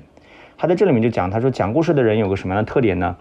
[0.58, 3.16] 他在这里面就讲，他说讲故事的人有个什么样的特点呢？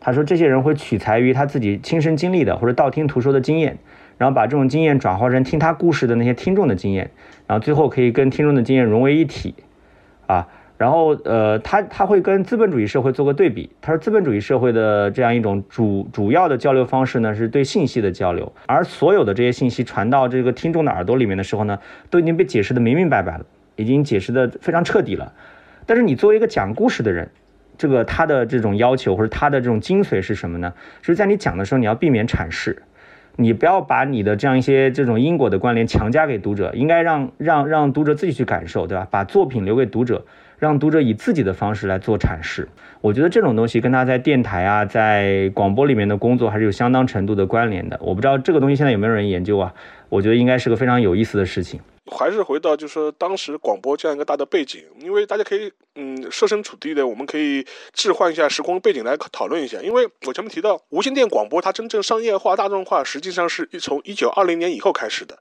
[0.00, 3.78] 他说这些人会取材于他自己亲身经历的或者道听途说的经验，
[4.18, 7.10] 然后把这种经验转化成听他故事的那些听众的经验，
[7.46, 9.54] 然后最后可以跟听众的经验融为一体，
[10.26, 10.48] 啊。
[10.82, 13.70] 然后，呃，他他会跟资本主义社会做个对比。
[13.80, 21.78] 他说，资本主义社会的这样一种主主要的交流方式呢，是对信息的交流，而所有的这些信息传到这个听众的耳朵里面的时候呢，
[22.10, 25.32] 都已经被解释的明明白白了，已经解释的非常彻底了。
[25.86, 27.30] 但是你作为一个讲故事的人，
[27.78, 30.72] 这个他的这种要求或者他的这种精髓是什么呢？
[31.00, 32.82] 就是在你讲的时候，你要避免阐释，
[33.36, 39.06] 你不要把你的这样一些这种因果的关联强加给读者，应该让让让读者自己去感受，对吧？
[39.10, 40.24] 把作品留给读者。
[40.58, 42.68] 让读者以自己的方式来做阐释，
[43.00, 47.98] 我觉得这种东西跟他在电台啊，在广播里面的工作还是有相当程度的关联的。
[48.00, 49.74] 我不知道这个东西现在有没有人研究啊？
[50.08, 51.80] 我觉得应该是个非常有意思的事情。
[52.10, 59.80] 还是回到就是说当时广播这样一个大的背景，因为大家可以嗯设身处地的，我们可以置换一下时空背景来讨论一下。
[59.80, 65.38] 因为我前面提到无线电广播它真正商业化、大众化，实际上是一从一九二零年以后开始的。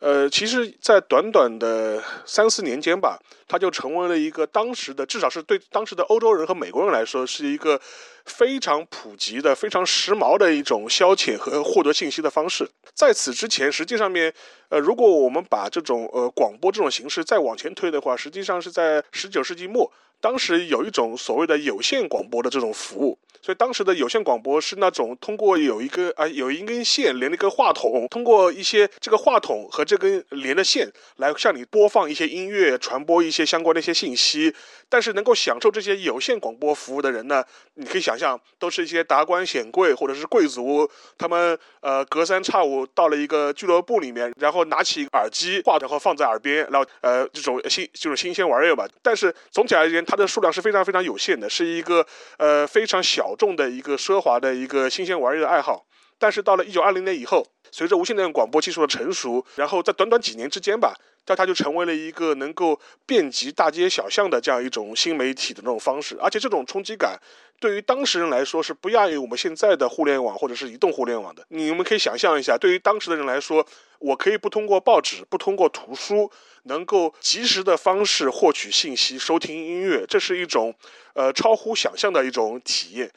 [0.00, 7.78] 呃，其实，在短短的三四年间吧，它就成为了一个当时的，至少是对当时的欧洲人和美国人来说，是一个
[8.24, 12.66] 非常普及的、非常时髦的一种消遣和获得信息的方式。
[12.94, 14.32] 在此之前，实际上面，
[14.70, 19.92] 呃，如果我们把这种呃广播这种形式再往前推的话，实际上是在十九世纪末。
[20.20, 23.18] 当时有一种所谓的有线广播的这种服务。
[23.42, 34.54] 所以当时的有线广播是那种通过有一个啊有一根线连了一个话筒，通过一些这个话筒和这根连的线来向你播放一些音乐，传播一些相关的一些信息。
[34.90, 37.42] 但是能够享受这些有线广播服务的人呢，
[37.74, 48.86] 你可以想象都是一些达官显贵或者是贵族，他们呃隔三差五到了一个俱乐部里面，然后拿起耳机话，然后放在耳边，然后呃这种新就是新鲜玩意儿吧。
[49.00, 52.04] 但是总体而言，它的数量是非常非常有限的，是一个
[52.38, 53.36] 呃非常小。
[53.38, 55.86] 众的一个奢华的一个新鲜玩意的爱好，
[56.18, 60.94] 但是到了一九二零年以后，随着无线电广播技术的成熟，然后在短短几年之间吧，
[61.26, 67.18] 它它就成为了一个能够遍及大街小巷的这样一种新媒体的那种方式，而且这种冲击感
[67.58, 71.44] 对于当事人来说是不亚于我们现在的互联网或者是移动互联网的。
[71.48, 73.66] 你们可以想象一下，对于当时的人来说，
[73.98, 76.30] 我可以不通过报纸、不通过图书，
[76.64, 80.74] 能够及时的方式获取信息、收听音乐，这是一种。
[81.12, 83.10] 呃，超乎想象的一种体验，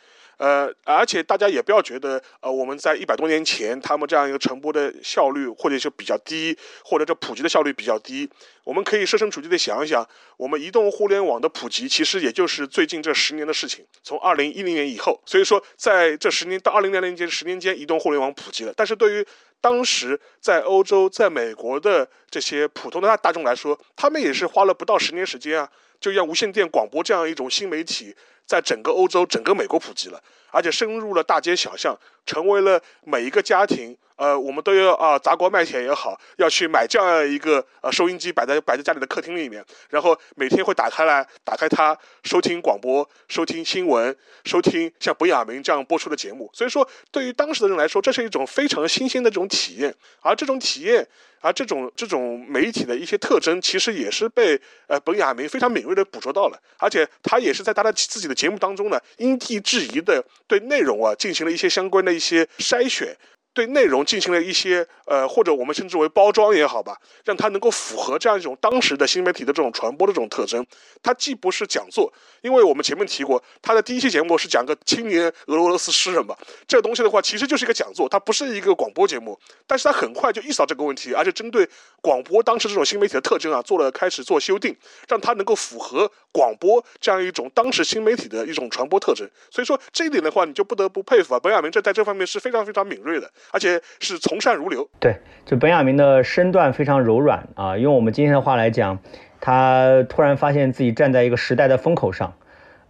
[0.43, 6.53] 呃，而且大家也不要觉得，呃，我们在一百多年前，他们这样一个传播的效率或者是比较低，
[6.83, 8.29] 或者这普及的效率比较低。
[8.65, 15.17] 我们可以设身处地的想一想，我们移动互联网的普及，其实也就是最近这十年的事情，从二零一零年以后。
[15.25, 18.73] 所以说，在这十年到二零零零年十年间，移动互联网普及了。
[18.75, 19.25] 但是对于
[19.61, 25.69] 当时在欧洲、在美国的这些普通的大大众来说，他们也是花了不到十年时间啊。
[26.01, 28.13] 就像无线电广播这样一种新媒体，
[28.45, 33.97] 在整个欧洲、整个美国普及了，而且深入了大街小巷，成为了每一个家庭。
[34.15, 46.47] 呃，我们都要啊，砸锅卖铁也好，要去买这样一个呃收音机，摆在摆在家里的客厅里面，然后每天会打开来，打开它，收听广播，收听新闻，收听像本雅明这样播出的节目。
[46.53, 51.05] 所以说，对于当时的人来说，这是一种非常新鲜的这种体验，而这种体验。
[51.41, 63.15] 而这种这种媒体的一些特征，其实也是被呃本雅明非常敏锐的捕捉到了，而且他也是在他的自己的节目当中呢，因地制宜的对内容啊进行了一些相关的一些筛选。
[63.55, 70.65] 对内容进行了一些呃，或者我们称之为包装也好吧，让它能够符合这样一种当时的新媒体的这种传播的这种特征。
[71.03, 76.35] 它既不是讲座，因为我们前面提过，它的第一期节目是讲个青年俄罗斯诗人嘛，
[76.67, 79.39] 这个东西的话其实就是一个讲座，它不是一个广播节目。
[79.67, 81.69] 但是它很快就意识到这个问题，而且针对
[82.01, 84.75] 广播当时这种新媒体的特征啊，做了开始做修订，
[85.07, 89.25] 让它能够符合广播这样一种当时新媒体的一种传播特征。
[89.49, 93.31] 所以说这一点的话，你就不得不佩服啊，本雅明这在这方面是非常非常敏锐的。
[93.51, 94.89] 而且是从善如流。
[94.99, 95.15] 对，
[95.45, 97.77] 就本雅明的身段非常柔软啊。
[97.77, 98.97] 用我们今天的话来讲，
[99.39, 102.33] 他突然发现自己站在一个时代的风口上，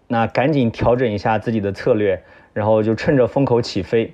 [0.07, 4.13] 那赶紧调整一下自己的策略，然后就趁着风口起飞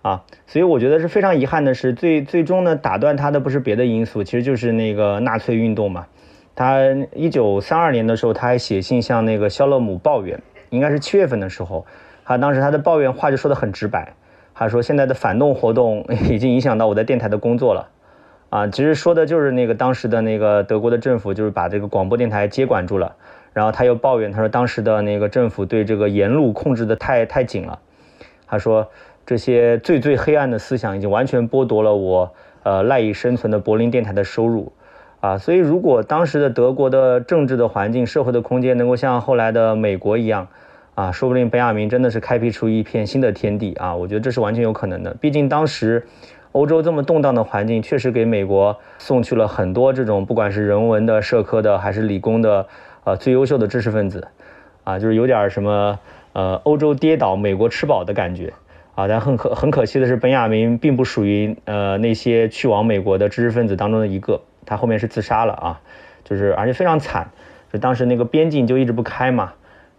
[0.00, 0.24] 啊。
[0.46, 6.06] 所以我觉得是非常遗憾的是，最最终呢，打断他的不是别的因素，其实就是那个纳粹运动嘛。
[6.54, 6.80] 他
[7.14, 11.86] 一九三二年的时候，他还写信向那个肖勒姆抱怨，应该是七月份的时候，
[12.24, 14.14] 他当时他的抱怨话就说的很直白。
[14.52, 17.88] 他说：“现在的反动活动已经影响到我在电台的工作了，
[18.50, 23.16] 啊，其实说的就是那个当时的那个德国的政府，就是把这个广播电台接管住了。
[23.54, 27.78] 然后他又抱怨，他说当时的那个政府对这个言路控制的太太紧了。
[28.46, 28.86] 他说
[29.24, 34.72] 这些最最黑暗的思想已经完全剥夺了我呃赖以生存的柏林电台的收入，
[35.20, 40.48] 啊，所以如果当时的德国的政治的环境、社会的空间能够像后来的美国一样。”
[40.96, 43.94] 啊，说不定本雅明真的是开辟出一片新的天地啊！
[43.94, 45.14] 我觉得这是完全有可能的。
[45.14, 46.04] 毕竟当时
[46.52, 52.66] 欧洲这么动荡的环境，确实给美国送去了很多这种不管是人文的、社科的还是理工的，
[53.04, 54.28] 呃，最优秀的知识分子，
[54.84, 55.98] 啊，就是有点什么
[56.34, 58.52] 呃，欧洲跌倒，美国吃饱的感觉
[58.94, 59.08] 啊。
[59.08, 65.80] 但很可很可惜的是，本雅明并不属于呃那些去往美国的知识分子当中的一个，他后面是自杀了啊，
[66.22, 67.28] 就是而且非常惨，
[67.72, 69.52] 就当时那个边境就一直不开嘛。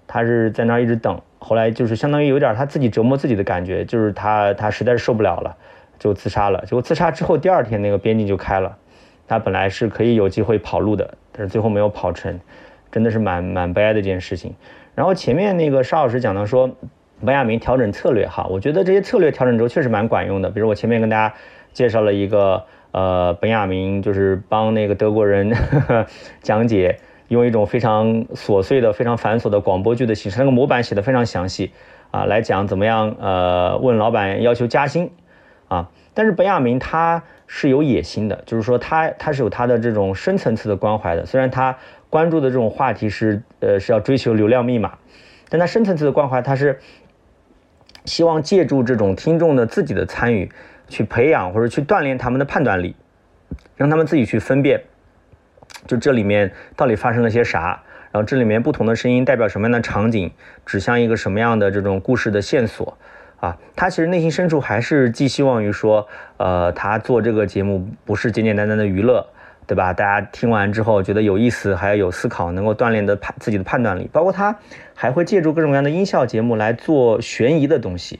[0.08, 5.58] 他是在那儿一直等，后来就是相当于有点他自己折磨自己的感觉，就是他他实在是受不了了，
[6.00, 6.64] 就自杀了。
[6.66, 8.78] 结果自杀之后第二天那个边境就开了，
[9.28, 12.40] 他本来是可以有机会跑路的，但是最后没有跑成，
[12.94, 14.56] 真的是蛮蛮悲哀的一件事情。
[14.96, 16.70] 然后前面那个沙老师讲到说，
[17.26, 20.50] 本雅明调整策略哈，我觉得这些策略调整之后确实蛮管用的。
[20.50, 21.34] 比如我前面跟大家
[21.72, 25.56] 介绍了一个呃本雅明就是帮那个德国人
[26.42, 27.00] 讲解。
[27.28, 31.72] 用一种非常琐碎的、非常繁琐的广播剧的形式，那个模板写的非常详细，
[32.12, 35.10] 啊，来讲怎么样，呃，问老板要求加薪，
[35.70, 41.78] 啊，但是本雅明他是有野心的，就是说他他是有他的这种深层次的关怀的，虽然他
[42.10, 44.98] 关注的这种话题是，呃，是要追求流量密码，
[45.48, 46.80] 但他深层次的关怀，他是
[48.04, 50.52] 希望借助这种听众的自己的参与，
[50.92, 52.96] 去培养或者去锻炼他们的判断力，
[53.76, 54.84] 让他们自己去分辨。
[55.88, 57.82] 就这里面到底发生了些啥？
[58.12, 60.32] 然后这里面不同的声音代表什么样的场景，
[60.66, 62.98] 指向一个什么样的这种故事的线索，
[63.40, 69.26] 啊，他其实内心深处还是寄希望于说，呃，他做这个节目不是简简单单的娱乐，
[69.66, 69.94] 对吧？
[69.94, 74.10] 大家听完之后觉得有意思，还要有思考，能够锻炼的判自己的判断力。
[74.12, 74.60] 包括他
[74.94, 78.20] 还会借助各种各样的音效节目来做悬疑的东西，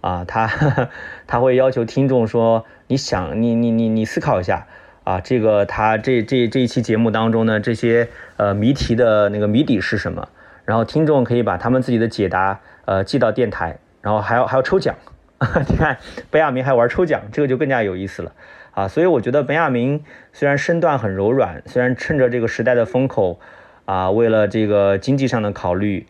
[0.00, 0.48] 啊，他
[1.26, 4.66] 他会要求听众说，你想，你你你你思考一下。
[5.02, 10.28] 啊，这个他这这这一期节目当中呢，这些呃谜题的那个谜底是什么？
[10.64, 14.94] 然后听众可以把他们自己的解答呃寄到电台，然后还要还要抽奖。
[15.68, 15.96] 你看，
[16.30, 18.32] 本雅明还玩抽奖，这个就更加有意思了
[18.72, 18.86] 啊！
[18.86, 23.40] 所以我觉得本雅明虽然身段很柔软，虽然趁着这个时代的风口
[23.86, 26.06] 啊，为了这个经济上的考虑，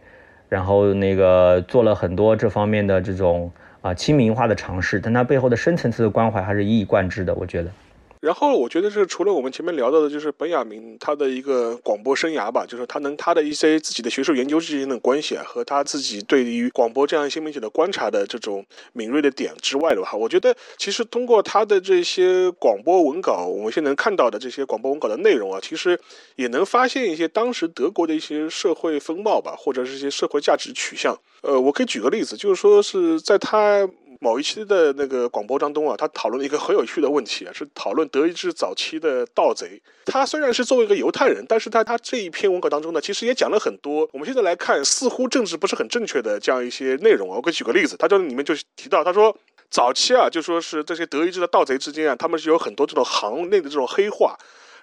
[0.49, 7.71] 然后那个做了很多这方面的这种啊亲民化的尝试，但它背后的深层次的关怀还是一以贯之的，我觉得。
[8.21, 25.99] 然后我觉得是除了我们前面聊到的，就是本雅明他的一个广播生涯吧，就是他能他的一些自己的学术研究之间的关系啊，和他自己对于广播这样一些媒体的观察的这种敏锐的点之外的话，我觉得其实通过他的这些广播文稿，我们现在能看到的这些广播文稿的内容啊，其实
[26.37, 31.19] 也能发现一些当时德国的一些社会风貌吧，或者是一些社会价值取向。
[31.41, 33.89] 呃，我可以举个例子，就是说是在他。
[34.19, 39.81] 某一期的那个广播当中啊，他讨论了一个很有趣的问题啊，是讨论德意志早期的盗贼。
[40.07, 47.37] 他虽然是作为一个犹太人，但是他他这一篇文稿当中呢，其实也讲了很多我们现在来看似乎政治不是很正确的这样一些内容啊。
[47.37, 49.35] 我给举个例子，他就里面就提到，他说
[49.71, 54.37] 早期啊，就说是这些德意志的盗贼之间啊，他们是有很多这种行内的这种黑话，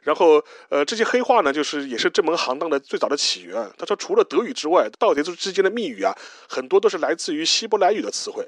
[0.03, 3.69] 然后呃这些黑话呢，就是也是这门行当的最早的起源。
[3.77, 6.15] 他说除了德语之外，盗贼之之间的密语啊，
[6.47, 8.47] 很多都是来自于希伯来语的词汇。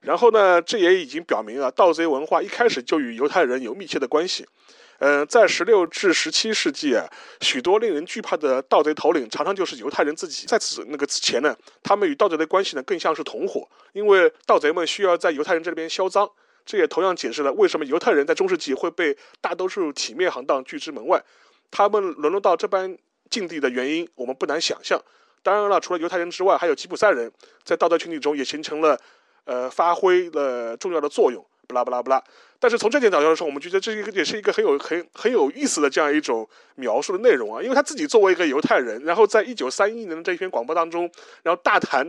[0.00, 4.46] 然后呢，这也已经表明啊，盗贼文化一开始就与犹太人有密切的关系。
[4.98, 7.08] 嗯，在十六至十七世纪啊，
[7.40, 10.46] 许多令人惧怕的盗贼头领常常就是犹太人自己。
[10.46, 16.30] 在此那个之前呢，他们与盗贼的关系呢更像是同伙，因为盗贼们需要在犹太人这边销赃。
[16.66, 21.20] 这也同样解释了为什么犹太人在中世纪会被大多数体面行当拒之门外。
[21.70, 22.96] 他们沦落到这般
[23.30, 25.02] 境地的原因，我们不难想象。
[25.42, 27.32] 当然了，除了犹太人之外，还有吉普赛人
[27.64, 29.00] 在盗贼群体中也形成了。
[29.50, 32.22] 呃，发挥了重要的作用，不拉不拉不拉。
[32.60, 37.60] 但是从这点角度来说，我们觉得这一个也是一个很有很很有意思的这样一种描述的内容啊。
[37.60, 41.10] 因为他自己作为一个犹太人，然后在一九三一年的这一篇广播当中，
[41.42, 42.06] 然后大谈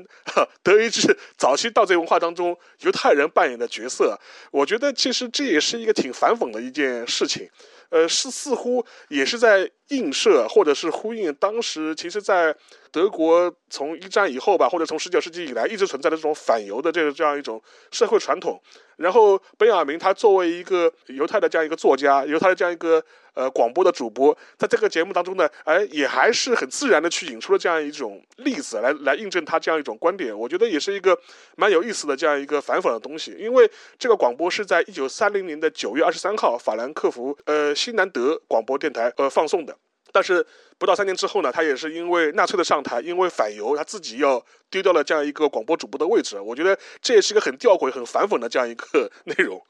[0.62, 4.16] 德意志早期盗贼文化当中犹太人扮演的角色。
[4.52, 7.50] 我觉得其实这也是一个挺反讽的一件事情。
[7.90, 12.56] 呃，是似乎也是在映射或者是呼应当时其实，在
[12.92, 18.62] 德国从一战以后吧，或者从十九世纪以来一直存在的这种反犹的这个这样一种社会传统。
[18.98, 30.38] 然后，本雅明他作为一个犹太的这样一个作家，犹太的这样一个呃广播的主播，在这个节目当中呢，哎，也还是很自然的去引出了这样一种例子来来印证他这样一种观点。
[30.38, 31.18] 我觉得也是一个
[31.56, 33.36] 蛮有意思的这样一个反讽的东西。
[33.40, 39.76] 因为这个广播是在一九三零年的九月二十三号法兰克福呃西南德广播电台呃放送的，
[40.12, 40.46] 但是。
[40.78, 46.42] 不到三年之后呢，他也是因为纳粹的上台，因为反犹，他自己要丢掉了这样一个广播主播的位置。
[46.42, 49.62] 我觉得这也是一个很吊诡、很反讽的这样一个 内容。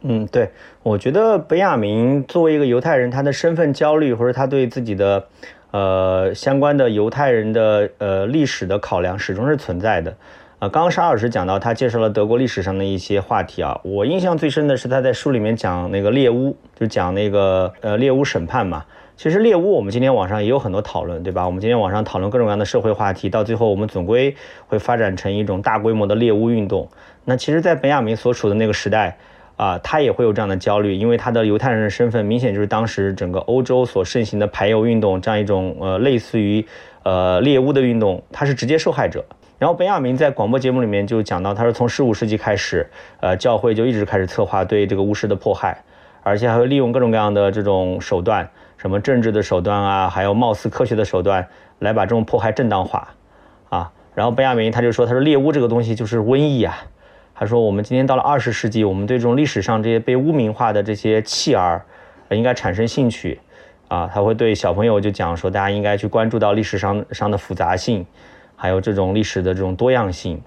[0.00, 0.50] 嗯，对，
[0.82, 5.28] 我觉得本雅明作为一个犹太人，他的身份焦虑或者他对自己的
[5.70, 10.10] 呃相关的犹太人的呃历史的考量始终是存在的。
[10.58, 18.84] 啊，刚刚沙老师讲到他介绍了德国历史上的一些话题啊，我印象最深的是他在书里面讲那个猎巫，就讲那个呃猎巫审判嘛。
[19.22, 21.46] 其实猎巫，我们今天网上也有很多讨论，对吧？
[21.46, 24.34] 我们今天网上讨论各种各样的社会话题，到最后我们总归
[24.66, 26.88] 会发展成一种大规模的猎巫运动。
[27.24, 29.16] 那其实，在本雅明所处的那个时代，
[29.54, 36.66] 啊，他也会有这样的焦虑，因为他的犹太人的身份明显就是当时整个欧洲所盛行的排犹运动这样一种呃类似于
[37.04, 39.24] 呃猎巫的运动，他是直接受害者。
[39.60, 45.84] 然后本雅明在广播节目里面就讲到，他说从十五世纪开始，呃，教会就一直开始策划对这个巫师的迫害，
[46.24, 48.50] 而且还会利用各种各样的这种手段。
[48.82, 51.46] 什么政治的手段啊，还有貌似科学的手段，
[51.78, 53.06] 来把这种迫害正当化，
[53.68, 56.76] 啊，然后本亚明他就说，他说猎巫这个东西就是瘟疫啊，
[57.32, 61.80] 他说我们今天到了二十世纪，我们对这种历史上这些被污名化的这些弃儿，
[62.30, 63.38] 应该产生兴趣，
[63.86, 68.04] 啊，他会对小朋友就讲说，大家应该去关注到历史上上的复杂性，
[68.56, 70.42] 还有这种历史的这种多样性。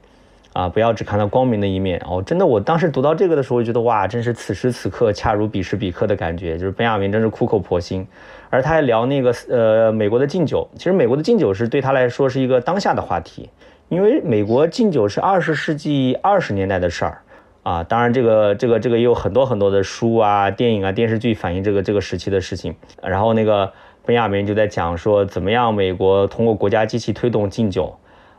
[0.56, 2.24] 啊，不要只看到光明的一面哦！
[2.26, 8.08] 真的，我当时读到这个的时候，我觉得哇，真是此时此刻恰如彼时彼刻的感觉，就是本雅明真是苦口婆心。
[8.50, 13.50] 而他还聊那个呃美国的禁酒，其实美国的禁酒是对他来说是一个当下的话题，
[13.90, 17.22] 因为美国禁酒是二十世纪二十年代的事儿
[17.64, 17.84] 啊。
[17.84, 22.74] 当然，这个这个这个也有很多很多的书啊、电影啊、电视剧反映这个这个时期的事情。
[23.04, 23.70] 然后那个
[24.06, 27.94] 本雅明就在讲说，怎么样美国通过国家机器推动禁酒，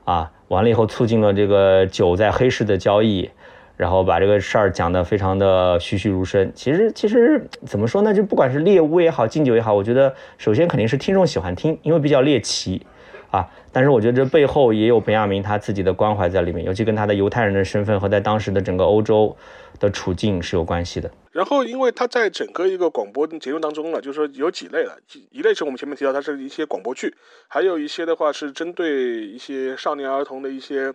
[0.07, 3.29] 啊，完了以后促进了这个酒在黑市的交易，
[3.77, 6.51] 然后把这个事儿讲得非常的栩栩如生。
[6.55, 8.15] 其实其实怎么说呢？
[8.15, 12.87] 就不管是猎物也好，敬酒也好，我觉得首先肯定是听众喜欢听，因为比较猎奇。
[13.31, 19.37] 啊，但是我觉得这背后也有本雅明他自己的关怀在里面，尤其跟他的犹太人的身份和在当时的整个欧洲
[19.79, 21.11] 的处境是有关系的。
[21.33, 24.99] 然后，因为他在整个一个广播节目当中呢，就是说有几类了，
[25.31, 27.15] 一类是我们前面提到，它是一些广播剧，
[27.49, 30.95] 还有一些的话是针对一些少年儿童的一些。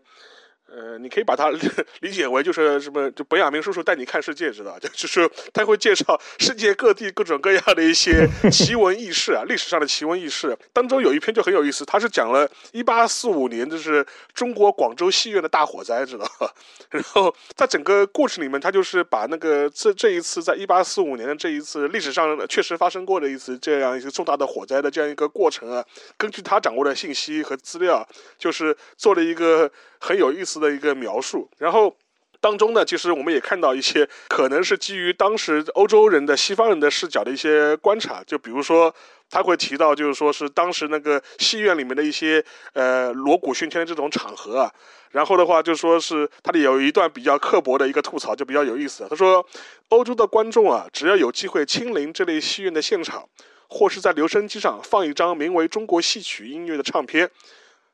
[0.74, 1.50] 呃，你可以把它
[2.00, 10.58] 理解为就是什么，就本雅明叔叔带你看世界，知道就 就是他会介绍世界各地各种各样的一些奇闻异事啊， 历史上的奇闻异事。
[10.72, 16.54] 当中有一篇就很有意思，他是讲了1845年，就是中国广州戏院的大火灾，知道吧？
[16.90, 25.84] 然后在整个故事里面，他就是把那个这这一次在1845年的这一次历史上确实发生过的一次这样一个重大的火灾的这样一个过程啊，
[26.18, 28.08] 根据他掌握的信息和资料，
[28.38, 29.70] 就是做了一个
[30.02, 30.52] 很有意思。
[30.62, 31.96] 的一个描述，然后
[32.40, 38.94] 当中呢，其实我们也看到一些可能是基于当时欧洲人的西方人的视角的一些观察，就比如说
[39.30, 42.44] 他会提到，就是说是当时那个戏院里面的一些
[42.74, 44.72] 呃锣鼓喧天的这种场合啊，
[45.12, 49.08] 然后的话就说是他里有一段比较刻薄的一个吐槽，就比较有意思。
[49.10, 49.44] 他说，
[49.90, 53.28] 欧洲的观众啊，只要有机会亲临这类戏院的现场，
[53.68, 57.32] 或是在留声机上放一张名为《中国戏曲音乐》的唱片，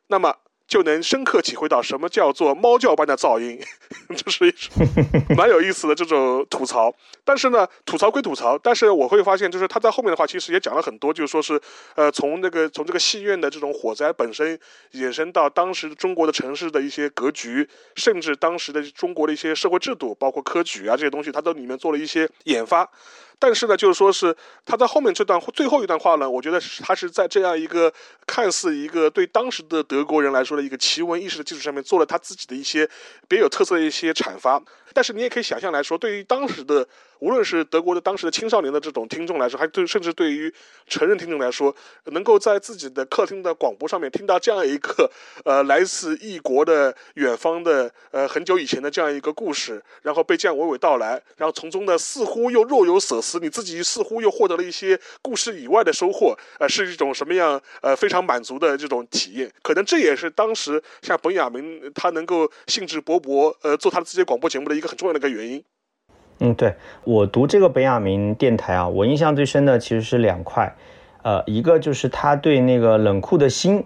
[0.08, 0.36] 那么。
[0.68, 3.57] 就能深刻体会到什么叫做猫叫般的噪音，
[4.15, 4.86] 这是一种
[5.36, 6.93] 蛮有意思的这种吐槽。
[7.24, 11.59] 但是呢，吐槽归吐槽，但是我会发现，就是他在后面的话，其实也讲了很多，就是说是，
[11.95, 14.59] 呃，从那个从这个戏院的这种火灾本身
[14.93, 22.89] 衍生到当时中国的城市的一些格局，甚至当时的中国的一些社会制度，包括科举啊这些东西，他都里面做了一些研发。
[23.40, 24.36] 但是呢，就是说是
[24.66, 27.94] 他在后面这段最后一段话呢，我觉得他是在这样一个
[28.26, 32.90] 看似一个对当时的德国人来说的一个奇闻异事的基础上面，做了他自己的一些
[33.28, 34.62] 别有特色的一些阐发。
[34.94, 36.88] 但是你也可以想象来说，对于当时的
[37.20, 40.54] 无论是德国的当时的青少年的这种听众来说，还对甚至对于
[40.88, 41.76] 成人听众来说，
[42.06, 45.10] 能够在自己的客厅的广播上面听到这样一个
[45.44, 59.52] 呃来自异国的远方的呃很久以前的这样一个故事，然后被这样娓娓道来，然后从中呢似乎又若有所思，你自己似乎又获得了一些故事以外的收获，呃是一种什么样呃非常满足的这种体验？
[59.64, 64.88] 可能这也是当时像本雅明他能够兴致勃勃呃做他的这些广播节目的一个。
[64.88, 65.63] 很重要的一个原因，
[66.39, 70.78] 嗯，对我读这个本雅明电台啊，我印象最深的其实是两块，
[71.23, 73.84] 呃，一个就是他对那个冷酷的心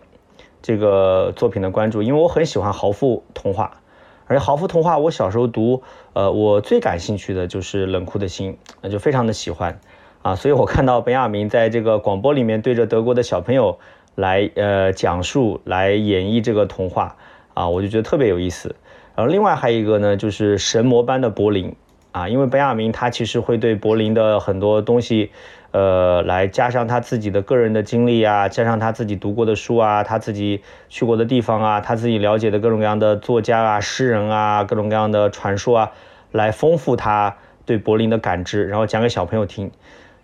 [0.61, 3.81] 这个作品的关注，因为我很喜欢豪富童话，
[4.27, 5.81] 而豪富童话我小时候读，
[6.13, 9.79] 呃，我最感兴趣的就是冷酷的心，那就非常的喜欢
[10.21, 13.79] 啊，所以我看到本雅明在这个广播里面对着德国的小朋友
[14.13, 17.15] 来呃讲述来演绎这个童话
[17.55, 18.75] 啊，我就觉得特别有意思。
[19.21, 21.75] 然后另外还有一个呢，就是神魔般的柏林
[22.11, 25.29] 啊，因为本雅明他其实会对柏林的很多东西，
[25.69, 35.91] 呃，来加上他自己的个人的经历啊，加上他自己读过的书啊，他自己去过的地方啊，他自己了解的各种各样的作家啊、诗人啊、各种各样的传说啊，
[36.31, 39.69] 来丰富他对柏林的感知，然后讲给小朋友听，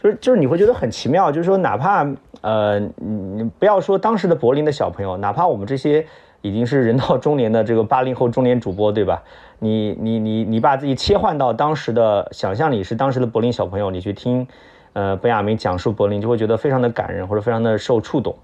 [0.02, 2.04] 就是就是你会觉得很奇妙，就是说哪怕
[2.42, 6.08] 呃，你不要说当时的柏林的小朋友，哪怕我们这些。
[6.42, 9.24] 已经是人到中年的这个八零后中年主播，对吧？
[9.60, 14.48] 你你你你把自己切换到当时的想象里，是当时的柏林小朋友，你去听，
[14.94, 18.36] 呃，本雅明讲述柏林，就会觉得非常的感人，或者非常的受触动。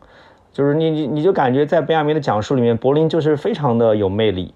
[0.52, 4.54] 就是你你你就感觉在本雅明的讲述里面，柏林就是非常的有魅力，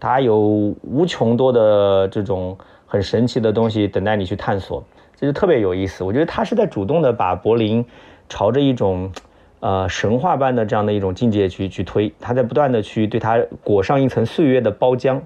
[0.00, 4.82] 它有无穷多的这种很神奇的东西等待你去探索，
[5.14, 6.02] 这就特别有意思。
[6.04, 7.84] 我觉得他是在主动的把柏林
[8.28, 9.12] 朝着一种。
[9.60, 15.20] 呃，神话般的这样的一种境界去去推，他在不断的去对他裹上一层岁月的包浆，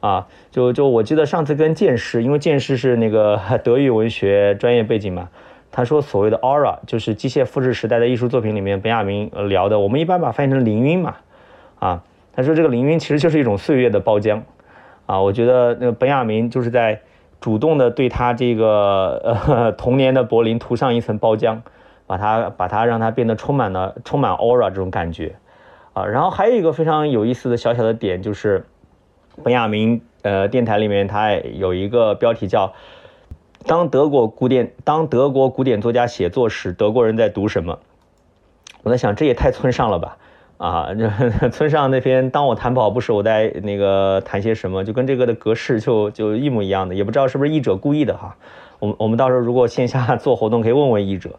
[0.00, 5.28] 啊，就就我记得上次跟剑师，因为剑师是那个 德语文学专业背景嘛，
[5.70, 11.16] 他说所谓的 aura 就是机械复制时代的艺术作品里面，本雅明聊的，我们一般把翻译成凌晕嘛，
[11.78, 12.02] 啊，
[12.32, 14.40] 他说这个凌晕其实就是一种岁月的包浆，
[15.04, 16.98] 啊，我觉得那个本雅明就是在
[17.38, 21.58] 主动的对他这个呃童年的柏林涂上一层包浆。
[22.08, 25.36] 把它把它让它变得充满了充满 aura 这种感觉，
[25.92, 28.64] 啊，然后还有一个非常有意思的小小的点就是，
[29.44, 32.72] 本雅明呃电台里面它有一个标题叫
[33.66, 37.78] “当德国古典当德国古典作家写作时，德国人在读什么”。
[38.82, 40.16] 我在想这也太村上了吧，
[40.56, 40.88] 啊，
[41.52, 48.36] 村上那篇“当我谈跑步时，我在那个谈些什么”，就跟这个的格式就就一模一样的，也不知道是不是译者故意的哈。
[48.78, 51.38] 我们我们到时候如果线下做活动可以问问译者。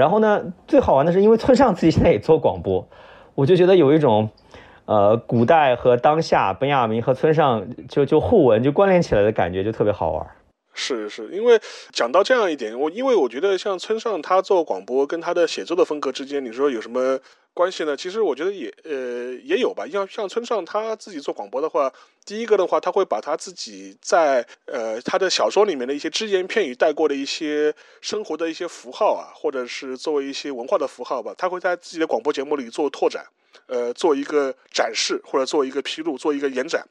[0.00, 2.88] 然后呢，最好玩的是，因为村上自己现在也做广播，
[3.34, 4.30] 我就觉得有一种，
[4.86, 10.26] 呃，古代和当下，本雅明和村上就就互文就关联起来的感觉，就特别好玩。
[10.72, 11.60] 是是，因为
[11.92, 17.18] 讲到这样一点，我因为我觉得像村上他做广播跟他的写作的风格之间，你说有什么
[17.52, 17.96] 关系呢？
[17.96, 19.86] 其实我觉得也呃也有吧。
[19.90, 21.92] 像像村上他自己做广播的话，
[22.24, 33.26] 第一个的话，他会把他自己在呃他的小说里面的一些只言片语带过的一些生活的一些符号啊，或者是作为一些文化的符号吧，他会在自己的广播节目里做拓展，
[33.66, 36.86] 呃，做一个展示或者做一个披露，做一个延展。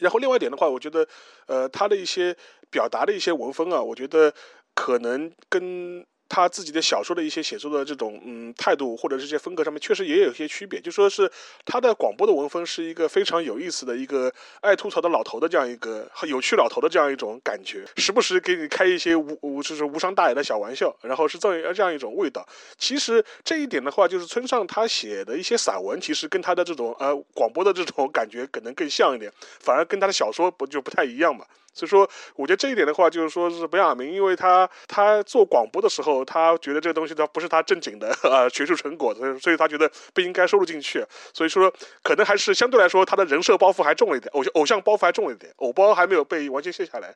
[0.00, 1.08] 然后另外一点的话，我觉得，
[1.46, 2.36] 呃，他的一些
[2.70, 4.32] 表达的一些文风啊，我觉得
[4.74, 6.06] 可能跟。
[6.28, 11.30] 他自己的小说的一些写作的这种嗯态度或者这些风格上面确实也有一些区别，就说是
[11.64, 22.46] 他的广播的文风是一个非常有意思的一个爱吐槽的老头的这样一个有趣老头的这样一种感觉，时不时给你开一些无无就是无伤大雅的小玩笑，然后是这样这样一种味道。
[22.76, 31.44] 其实这一点的话，就是村上他写的一些散文，其实跟他的这种呃广播的这种感觉可能更像一点，反而跟他的小说不就不太一样嘛。
[31.72, 41.04] 所以说，我觉得这一点的话，就是说是本雅明，因为他他做广播的时候，他觉得这个东西他不是他正经的呃学术成果，所以所以他觉得不应该收录进去。
[41.32, 47.14] 所以说，可能还是相对来说，他的人设包袱还重了一点，偶像偶像包袱还重了一点，偶包还没有被完全卸下来。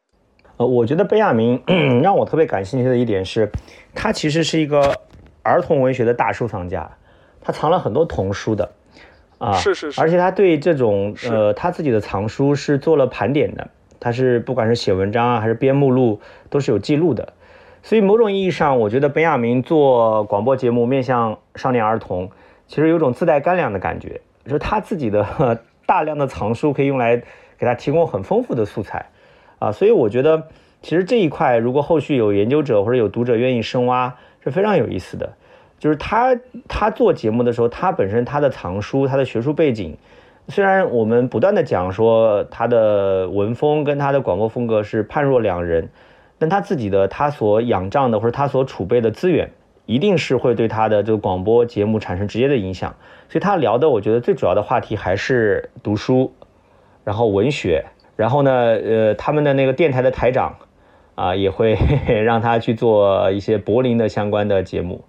[0.58, 1.60] 呃，我觉得本雅明
[2.02, 3.50] 让我特别感兴趣的一点是，
[3.94, 4.94] 他其实是一个
[5.42, 6.88] 儿童文学的大收藏家，
[7.40, 8.70] 他藏了很多童书的
[9.38, 13.68] 啊，是是是，而且他对这种呃他自己的藏书是做了盘点的。
[14.02, 17.34] 他是不管是写文章啊，还是编目录，都是有记录的。
[17.84, 22.32] 所以某种意义上，我觉得本雅明做广播节目面向少年儿童，
[22.66, 27.22] 其实有种自带干粮的感觉，就是他自己的 大量的藏书可以用来
[27.56, 29.06] 给他提供很丰富的素材
[29.60, 29.70] 啊。
[29.70, 30.48] 所以我觉得，
[30.82, 35.34] 其实这一块如果后续有研究者或者有读者愿意深挖，是非常有意思的。
[35.78, 36.36] 就是他
[36.68, 39.96] 他做节目的时候，他本身他的藏书，他的学术背景。
[40.48, 45.88] 虽然我们不断的讲说他的文风跟他的广播风格是判若两人，
[46.38, 49.50] 但他自己的他所仰仗的或者他所储备的资源，
[49.86, 52.96] 一定是会对他的这个广播节目产生直接的影响。
[53.28, 56.34] 所以他聊的，我觉得最主要的话题还是读书，
[57.04, 57.84] 然后文学，
[58.16, 60.56] 然后呢，呃，他们的那个电台的台长，
[61.14, 61.78] 啊，也会
[62.24, 65.04] 让他去做一些柏林的相关的节目，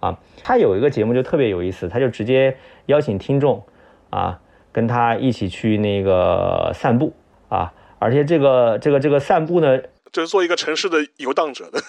[0.00, 2.56] 啊，他有一个节目就特别有意思，他就直接
[2.86, 3.62] 邀请听众，
[4.10, 4.40] 啊。
[4.72, 7.12] 跟他一起去那个散步
[7.48, 9.78] 啊，而且这个这个这个散步呢，
[10.10, 11.80] 就是做一个城市的游荡者的，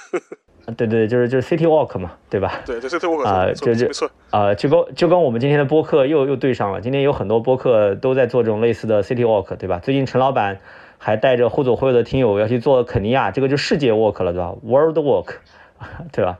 [0.75, 2.61] 对对，就是就是 city walk 嘛，对吧？
[2.65, 6.81] 对对 city walk 啊，就就没错啊，就跟就跟我们今天的播客又又对上了。
[6.81, 9.79] 今天有很多播客都在做这种类似的 city walk，对吧？
[9.79, 10.59] 最近陈老板
[10.97, 15.35] 还带着忽左忽右的听友要去做肯尼亚，这个就世界 walk 了，对吧？World walk，
[16.11, 16.39] 对吧？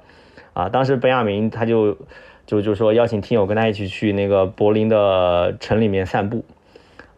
[0.54, 1.98] 啊，当时本雅明他就。
[2.46, 6.44] 就就说邀请听友跟他一起去那个柏林的城里面散步，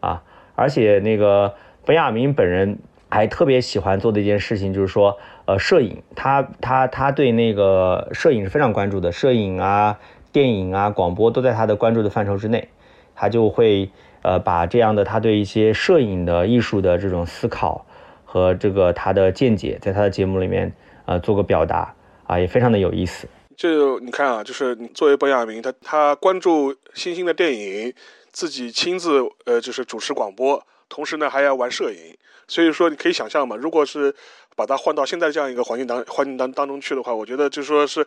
[0.00, 0.22] 啊，
[0.54, 1.54] 而且那个
[1.84, 9.98] 本雅明本人还特别喜欢做的一件事情就是说，呃，摄影，他他他对那个摄影是非常关注的，摄影啊、
[10.32, 12.68] 电影啊、广播都在他的关注的范畴之内，
[13.14, 13.90] 他就会
[14.22, 17.84] 呃把这样的他对一些摄影的艺术的这种思考
[18.24, 20.72] 和这个他的见解，在他的节目里面
[21.04, 21.94] 呃做个表达，
[22.26, 23.28] 啊，也非常的有意思。
[23.56, 27.92] 就你看啊，就是作为本雅明，他他关注新兴的电影，
[28.30, 32.16] 自己亲自呃就是主持广播，同时呢还要玩摄影，
[32.48, 34.14] 所以说你可以想象嘛，如果是
[34.54, 38.06] 把他换到现在这样一个环境当环境当当中去的话，我觉得就说是。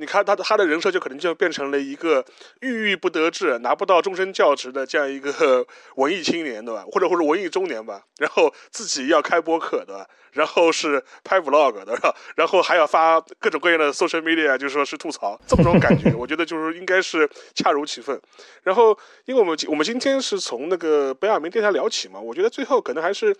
[0.00, 2.24] 你看他他的人设就可能就变成了一个
[2.60, 5.66] 郁郁不得志、拿不到终身教职的这样一个
[5.96, 6.84] 文艺青年，对吧？
[6.92, 8.00] 或者或者文艺中年吧。
[8.18, 10.06] 然后自己要开播客，对吧？
[10.30, 12.14] 然后是拍 vlog，对吧？
[12.36, 18.20] 然后还要发各种各样的 social media，就说是吐槽，这么种感觉，我觉得就是应该是恰如其分。
[18.62, 23.36] 然后，因为我们我们今天是从那个北雅明电台聊起嘛，我觉得最后可能还是。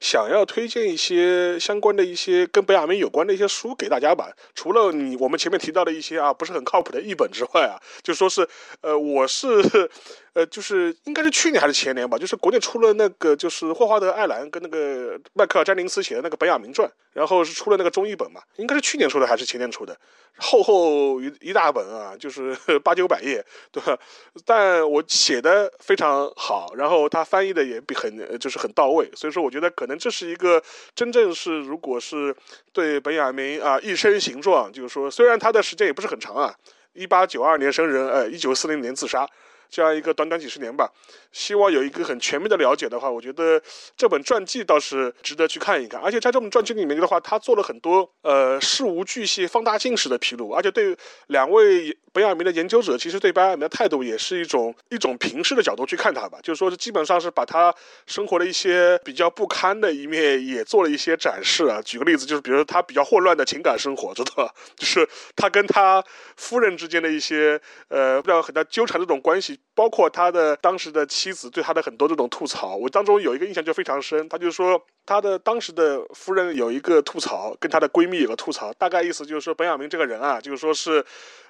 [0.00, 4.30] 想要推荐一些相关的一些跟北雅明有关的一些书给大家吧。
[4.54, 8.48] 除了你我们前面提到的一些啊不是很靠谱的译本之外啊，就说是，
[8.80, 9.90] 呃，我是。
[10.36, 19.96] 呃，就是应该是去年还是前年吧，就是国内出了那个，就是霍华德·艾兰跟那个迈克尔·詹宁斯写的那个《本雅明传》，然后是出了那个中译本嘛，应该是去年出的还是前年出的，
[20.36, 23.98] 厚厚一一大本啊，就是 八九百页，对吧？
[24.44, 30.62] 但我写的非常好，然后他翻译的也比很就是很到位，所以说我觉得可能这是一个
[30.94, 32.36] 真正是如果是
[32.74, 36.54] 对本雅明啊一生形状，就是说虽然他的时间也不是很长啊，
[36.92, 39.26] 一八九二年生人，呃，一九四零年自杀。
[39.68, 40.90] 这样一个短短几十年吧，
[41.32, 43.60] 希望有一个很全面的了解的话，我觉得
[43.96, 46.00] 这本传记倒是值得去看一看。
[46.00, 50.96] 而且在这本传记里面的话，他做了很多呃事无巨细、放大镜式的披露，而且对
[51.28, 57.74] 两位本雅明的研究者，其实对本雅明的态度也是一种一种平视的角度去看他吧，就是说是基本上是把他
[58.06, 61.80] 生活的一些比较不堪的一面也做了一些展示啊。
[61.84, 64.54] 举个例子，就是比如他比较混乱的情感生活，知道吧？
[64.76, 66.02] 就是他跟他
[66.36, 69.55] 夫人之间的一些呃，不知道很大纠缠这种关系。
[69.74, 74.28] 包括他的当时的妻子对他的很多这种吐槽，我当中有一个印象就非常深。
[74.28, 81.04] 他就说他的当时的夫人有一个吐槽，跟他的闺蜜有个吐槽，大概意思就是说本雅明这个人啊，就是说是。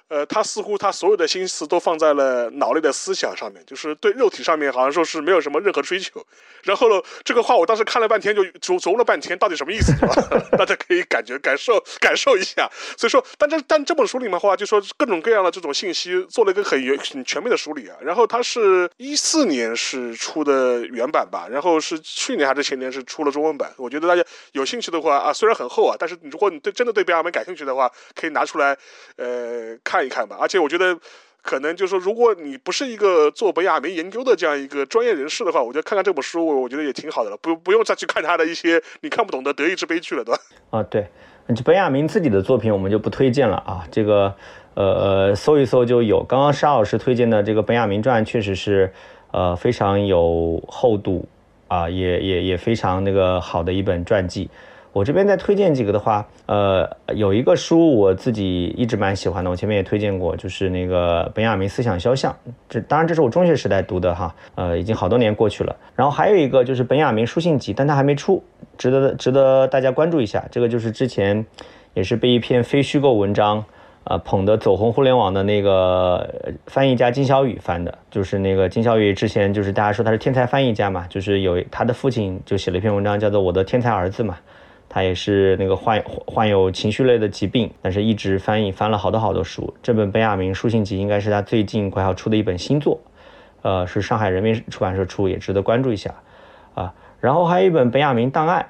[0.09, 6.25] 呃，他似乎他所有的心思都放在了脑内的思想上面，就是对肉体上面好像说是没有什么任何追求。
[6.63, 9.91] 然后呢，这个话我当时看了半天，就琢琢磨了半天，到底什么意思？
[10.57, 12.71] 大家可以感觉感受感受一下。
[12.97, 17.97] 所以说，但这但这本书里面的话，就说各种各样的这种信息做了一个很原很全面的梳理啊。
[17.99, 23.69] 然后它是一四年是出的原版吧，然后是去年还是前年是出了中文版。
[23.77, 24.23] 我觉得大家
[24.53, 28.77] 有兴趣的话啊，虽然很厚啊，但是如果你对真的对贝亚门感兴趣的话，可以拿出来
[29.17, 29.97] 呃看。
[30.07, 30.97] 一看吧，而且我觉得，
[31.41, 40.41] 可能就是说，如果你不是一个做本雅明研究的这样一个专业人士的话，我觉得看看这本书，我觉得也挺好的了，不不用再去看他的一些你看不懂的德意志悲剧了，对吧？
[40.69, 41.07] 啊，对，
[41.53, 44.33] 就本雅明自己的作品我们就不推荐了啊，这个
[44.75, 46.23] 呃搜一搜就有。
[46.23, 48.93] 刚刚沙老师推荐的这个《本雅明传》确实是
[49.31, 51.27] 呃非常有厚度
[51.67, 54.49] 啊，也也也非常那个好的一本传记。
[54.93, 62.35] 我这边再推荐几个的话，呃，有一个书我自己一直蛮喜欢的，我前面也推荐过，就是那个本雅明思想肖像。
[62.67, 65.75] 这当然这是我中学时代读的哈，呃，已经好多年过去了。
[65.95, 68.43] 然后还有一个就是本雅明书信集，但它还没出，
[68.75, 70.43] 值得值得大家关注一下。
[70.49, 71.45] 这个就是之前
[71.93, 73.63] 也是被一篇非虚构文章
[74.07, 84.37] 啊捧得走红互联网的那个翻译家金小雨翻的，就是那个金小雨之前就是大家说他是天才翻译家嘛，就是有他的父亲就写了一篇文章叫做《我的天才儿子》嘛。
[84.89, 89.71] 他也是那个患患有情绪类的疾病，但是一直翻译翻了好多好多书。
[89.83, 92.97] 这本本雅明书信集应该是他最近快要出的一本新作，
[93.63, 96.15] 呃，是上海人民出版社出，也值得关注一下
[96.73, 96.93] 啊。
[97.19, 98.65] 然后还有一本本雅明档案，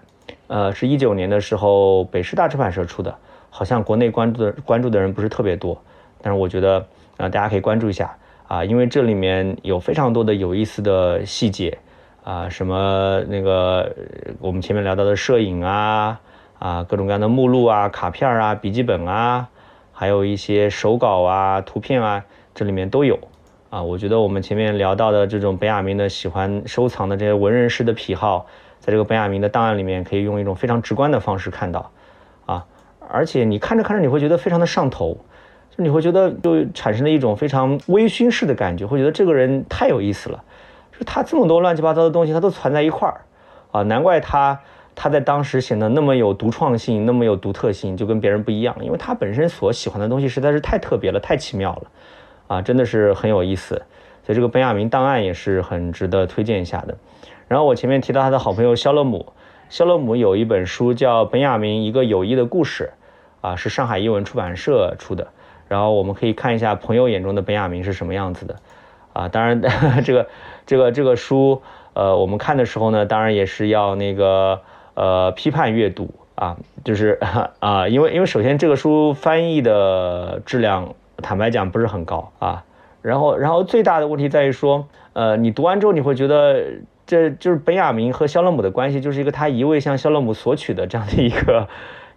[0.48, 3.16] 呃，是一九年的时候北师大出版社出的，
[3.58, 5.82] 好像国内关注的关注的人不是特别多，
[6.22, 6.86] 但是我觉得
[7.18, 8.16] 啊，大家可以关注一下
[8.48, 11.76] 啊，因为这里面有非常多的有意思的细节。
[12.24, 13.96] 啊，什么那个
[14.40, 16.20] 我们前面聊到的摄影啊，
[16.60, 19.48] 啊，各种各样的目录啊、卡片啊、笔记本啊，
[19.92, 23.18] 还有一些手稿啊、图片啊，这里面都有。
[23.72, 28.46] 啊，我觉得我们前面聊到的这种本雅明的喜欢收藏的这些文人式的癖好，
[28.80, 31.90] 在这个本雅明的档案里面，可以用一种非常直观的方式看到。
[33.10, 35.18] 而且你看着看着，你会觉得非常的上头，
[35.76, 40.44] 就你会觉得就产生了一种非常微醺式的感觉，会觉得这个人太有意思了。
[40.98, 43.22] 就他这么多乱七八糟的东西，他都攒在一块儿，
[43.72, 44.60] 啊，难怪他
[44.96, 51.84] 他在当时显得那么有独创性，那么有独特性，就跟别人不一样，因为他本身所喜欢的东西实在是太特别了，太奇妙了，
[52.48, 53.82] 啊，真的是很有意思。
[54.24, 56.98] 所以这个本雅明档案也是很值得推荐一下的。
[57.48, 59.32] 然后我前面提到他的好朋友肖勒姆，
[59.70, 62.92] 肖勒姆有一本书叫《本雅明一个友谊的故事》，
[63.48, 65.28] 啊，是上海译文出版社出的。
[65.68, 68.56] 然后我们可以看一下朋友眼中的本雅明是什么样子的。
[69.12, 69.62] 啊，当然，
[70.06, 70.28] 这个
[70.66, 71.62] 这个这个书，
[71.94, 74.62] 呃，我们看的时候呢，当然也是要那个
[74.94, 76.56] 呃批判阅读啊，
[76.86, 77.20] 就是
[77.60, 82.64] 啊，因为因为首先这个书翻译的质量，坦白讲不是很高啊。
[83.02, 86.64] 然后然后最大的问题在于说，呃，你读完之后你会觉得，
[87.08, 91.68] 这就是本雅明和肖勒姆的关系，就是一个他一味向肖勒姆索取的这样的一个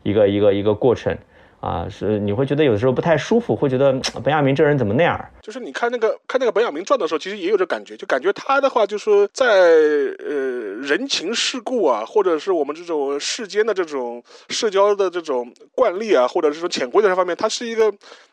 [0.02, 1.16] 一个一个一个过程。
[1.60, 3.92] 啊，是你会觉得有的时候不太舒服，会觉得
[4.24, 5.22] 本雅明这人怎么那样？
[5.42, 10.34] 就是你看那个看那个本雅明传的时候，其实也有这感觉，就感觉他的话就是在呃
[10.80, 17.92] 人情世故啊，或者是我们这种世间的这种社交的这种惯例啊，或者是说潜规则这方面，他是一个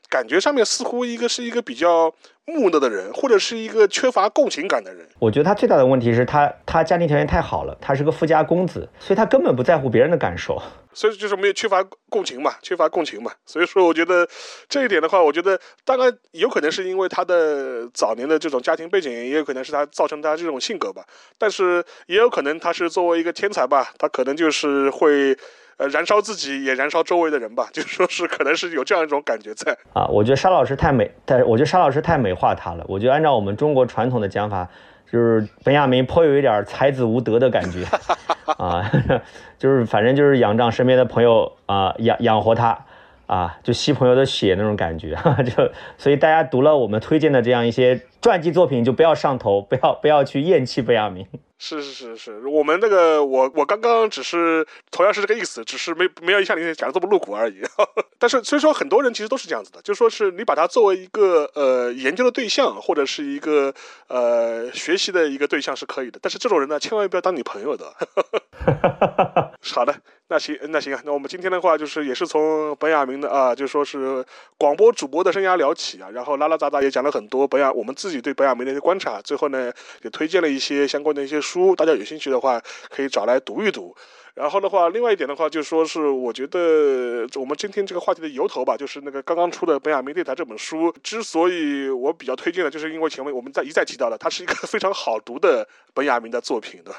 [0.09, 2.13] 感觉上面似乎一个是一个比较。
[2.49, 5.05] 木讷的人，或者是一个缺乏共情感的人。
[5.19, 10.57] 我觉得他最大的问题是他，他家庭条件太好了，他是个富家公子，所以他根本不在乎别人的感受，
[10.93, 13.33] 所以就是没有缺乏共情嘛，缺乏共情嘛。
[13.45, 14.25] 所以说，我觉得
[14.69, 21.03] 这一点的话，我觉得当然有可能是因为他的早年的这种家庭背景，也有可能是他造成他这种性格吧。
[21.37, 25.37] 但是也有可能他是作为一个天才吧，他可能就是会。
[25.77, 30.05] 呃，燃烧自己也燃烧周围的人吧， 就是说是可能是有这样一种感觉在啊。
[30.07, 32.83] 我觉得沙老师太美，但我觉得沙老师太美化他了。
[32.87, 34.67] 我觉得按照我们中国传统的讲法，
[35.11, 37.83] 就是本雅明颇有一点才子无德的感觉
[38.57, 38.91] 啊，
[39.59, 42.85] 就是反正就是仰仗身边的朋友啊养养活他
[43.27, 45.15] 啊，就吸朋友的血那种感觉，
[45.45, 51.27] 就所以大家读了我们推荐的这样一些传记作品，就不要上头，不要不要去厌弃本亚明。
[51.59, 57.61] 是是是是，我们那个我我刚刚只是同样是这个意思，只是没没有像你讲的这么露骨而已。
[58.19, 63.73] 但是所以说很多人其实都是这样子的，就说是你把它作为一个呃研究的对象或者是一个
[64.07, 67.91] 呃学习的一个对象是可以的，但是这种人呢，千万不要当你朋友的。
[69.73, 69.95] 好的，
[70.29, 74.25] 那行那行啊，那我们今天的话就是也是从本雅明的啊，就说是
[74.57, 79.71] 广播主播的生涯聊起啊，然后拉拉杂杂也讲了很多本雅我们自己对本雅明的一些观察，最后呢
[80.03, 83.95] 也推荐了一些相关的一些书，大家有兴趣的话可以找来读一读。
[84.35, 96.91] 然后的话，另外一点的话，就说是我觉得我们今天这个话题的由头吧，就是那个刚刚出的《本雅明电台》这本书，之所以我比较推荐的，就是因为前面我们在一再提到了，它是一个非常好读的本雅明的作品的。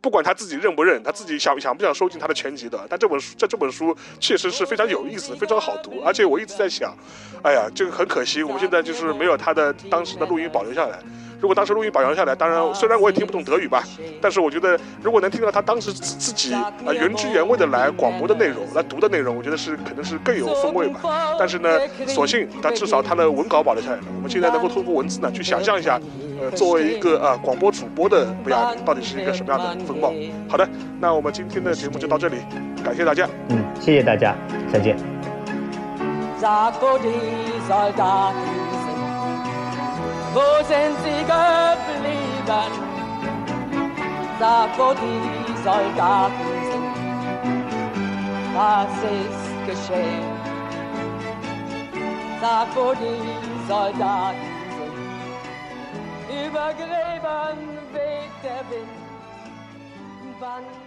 [0.00, 6.00] 不管他自己认不认，他自己想想不想收进他的全集但这本书在这本书确实是非常有意思，非常好读。
[6.04, 6.94] 而且我一直在想，
[7.42, 10.98] 哎呀，这个很可惜，我们现在就是没有他的当时的录音保留下来。
[11.40, 13.82] 如果当时录音保留下来，当然虽然我也听不懂德语吧，
[14.20, 21.00] 但是我觉得如果能听到他当时自自己啊原汁原味的来广播的内容，来读的内容，我觉得是可能是更有风味吧。
[21.38, 26.00] 但是呢，所幸他至少他的文稿保留下来了，我们现在能够通过文字呢去想象一下。
[26.40, 30.12] 呃，作为一个啊广播主播的不雅明，到底是一个什么样的风貌？
[30.48, 30.68] 好的，
[30.98, 32.38] 那我们今天的节目就到这里，
[32.84, 33.28] 感谢大家。
[33.50, 34.34] 嗯，谢谢大家，
[34.72, 34.96] 再见。
[40.34, 42.72] wo sind sie geblieben?
[44.40, 46.94] Da, wo die Soldaten sind,
[48.54, 50.30] was ist geschehen?
[52.40, 57.58] Da, wo die Soldaten sind, über Gräbern
[57.92, 59.04] weht der Wind.
[60.40, 60.83] Wann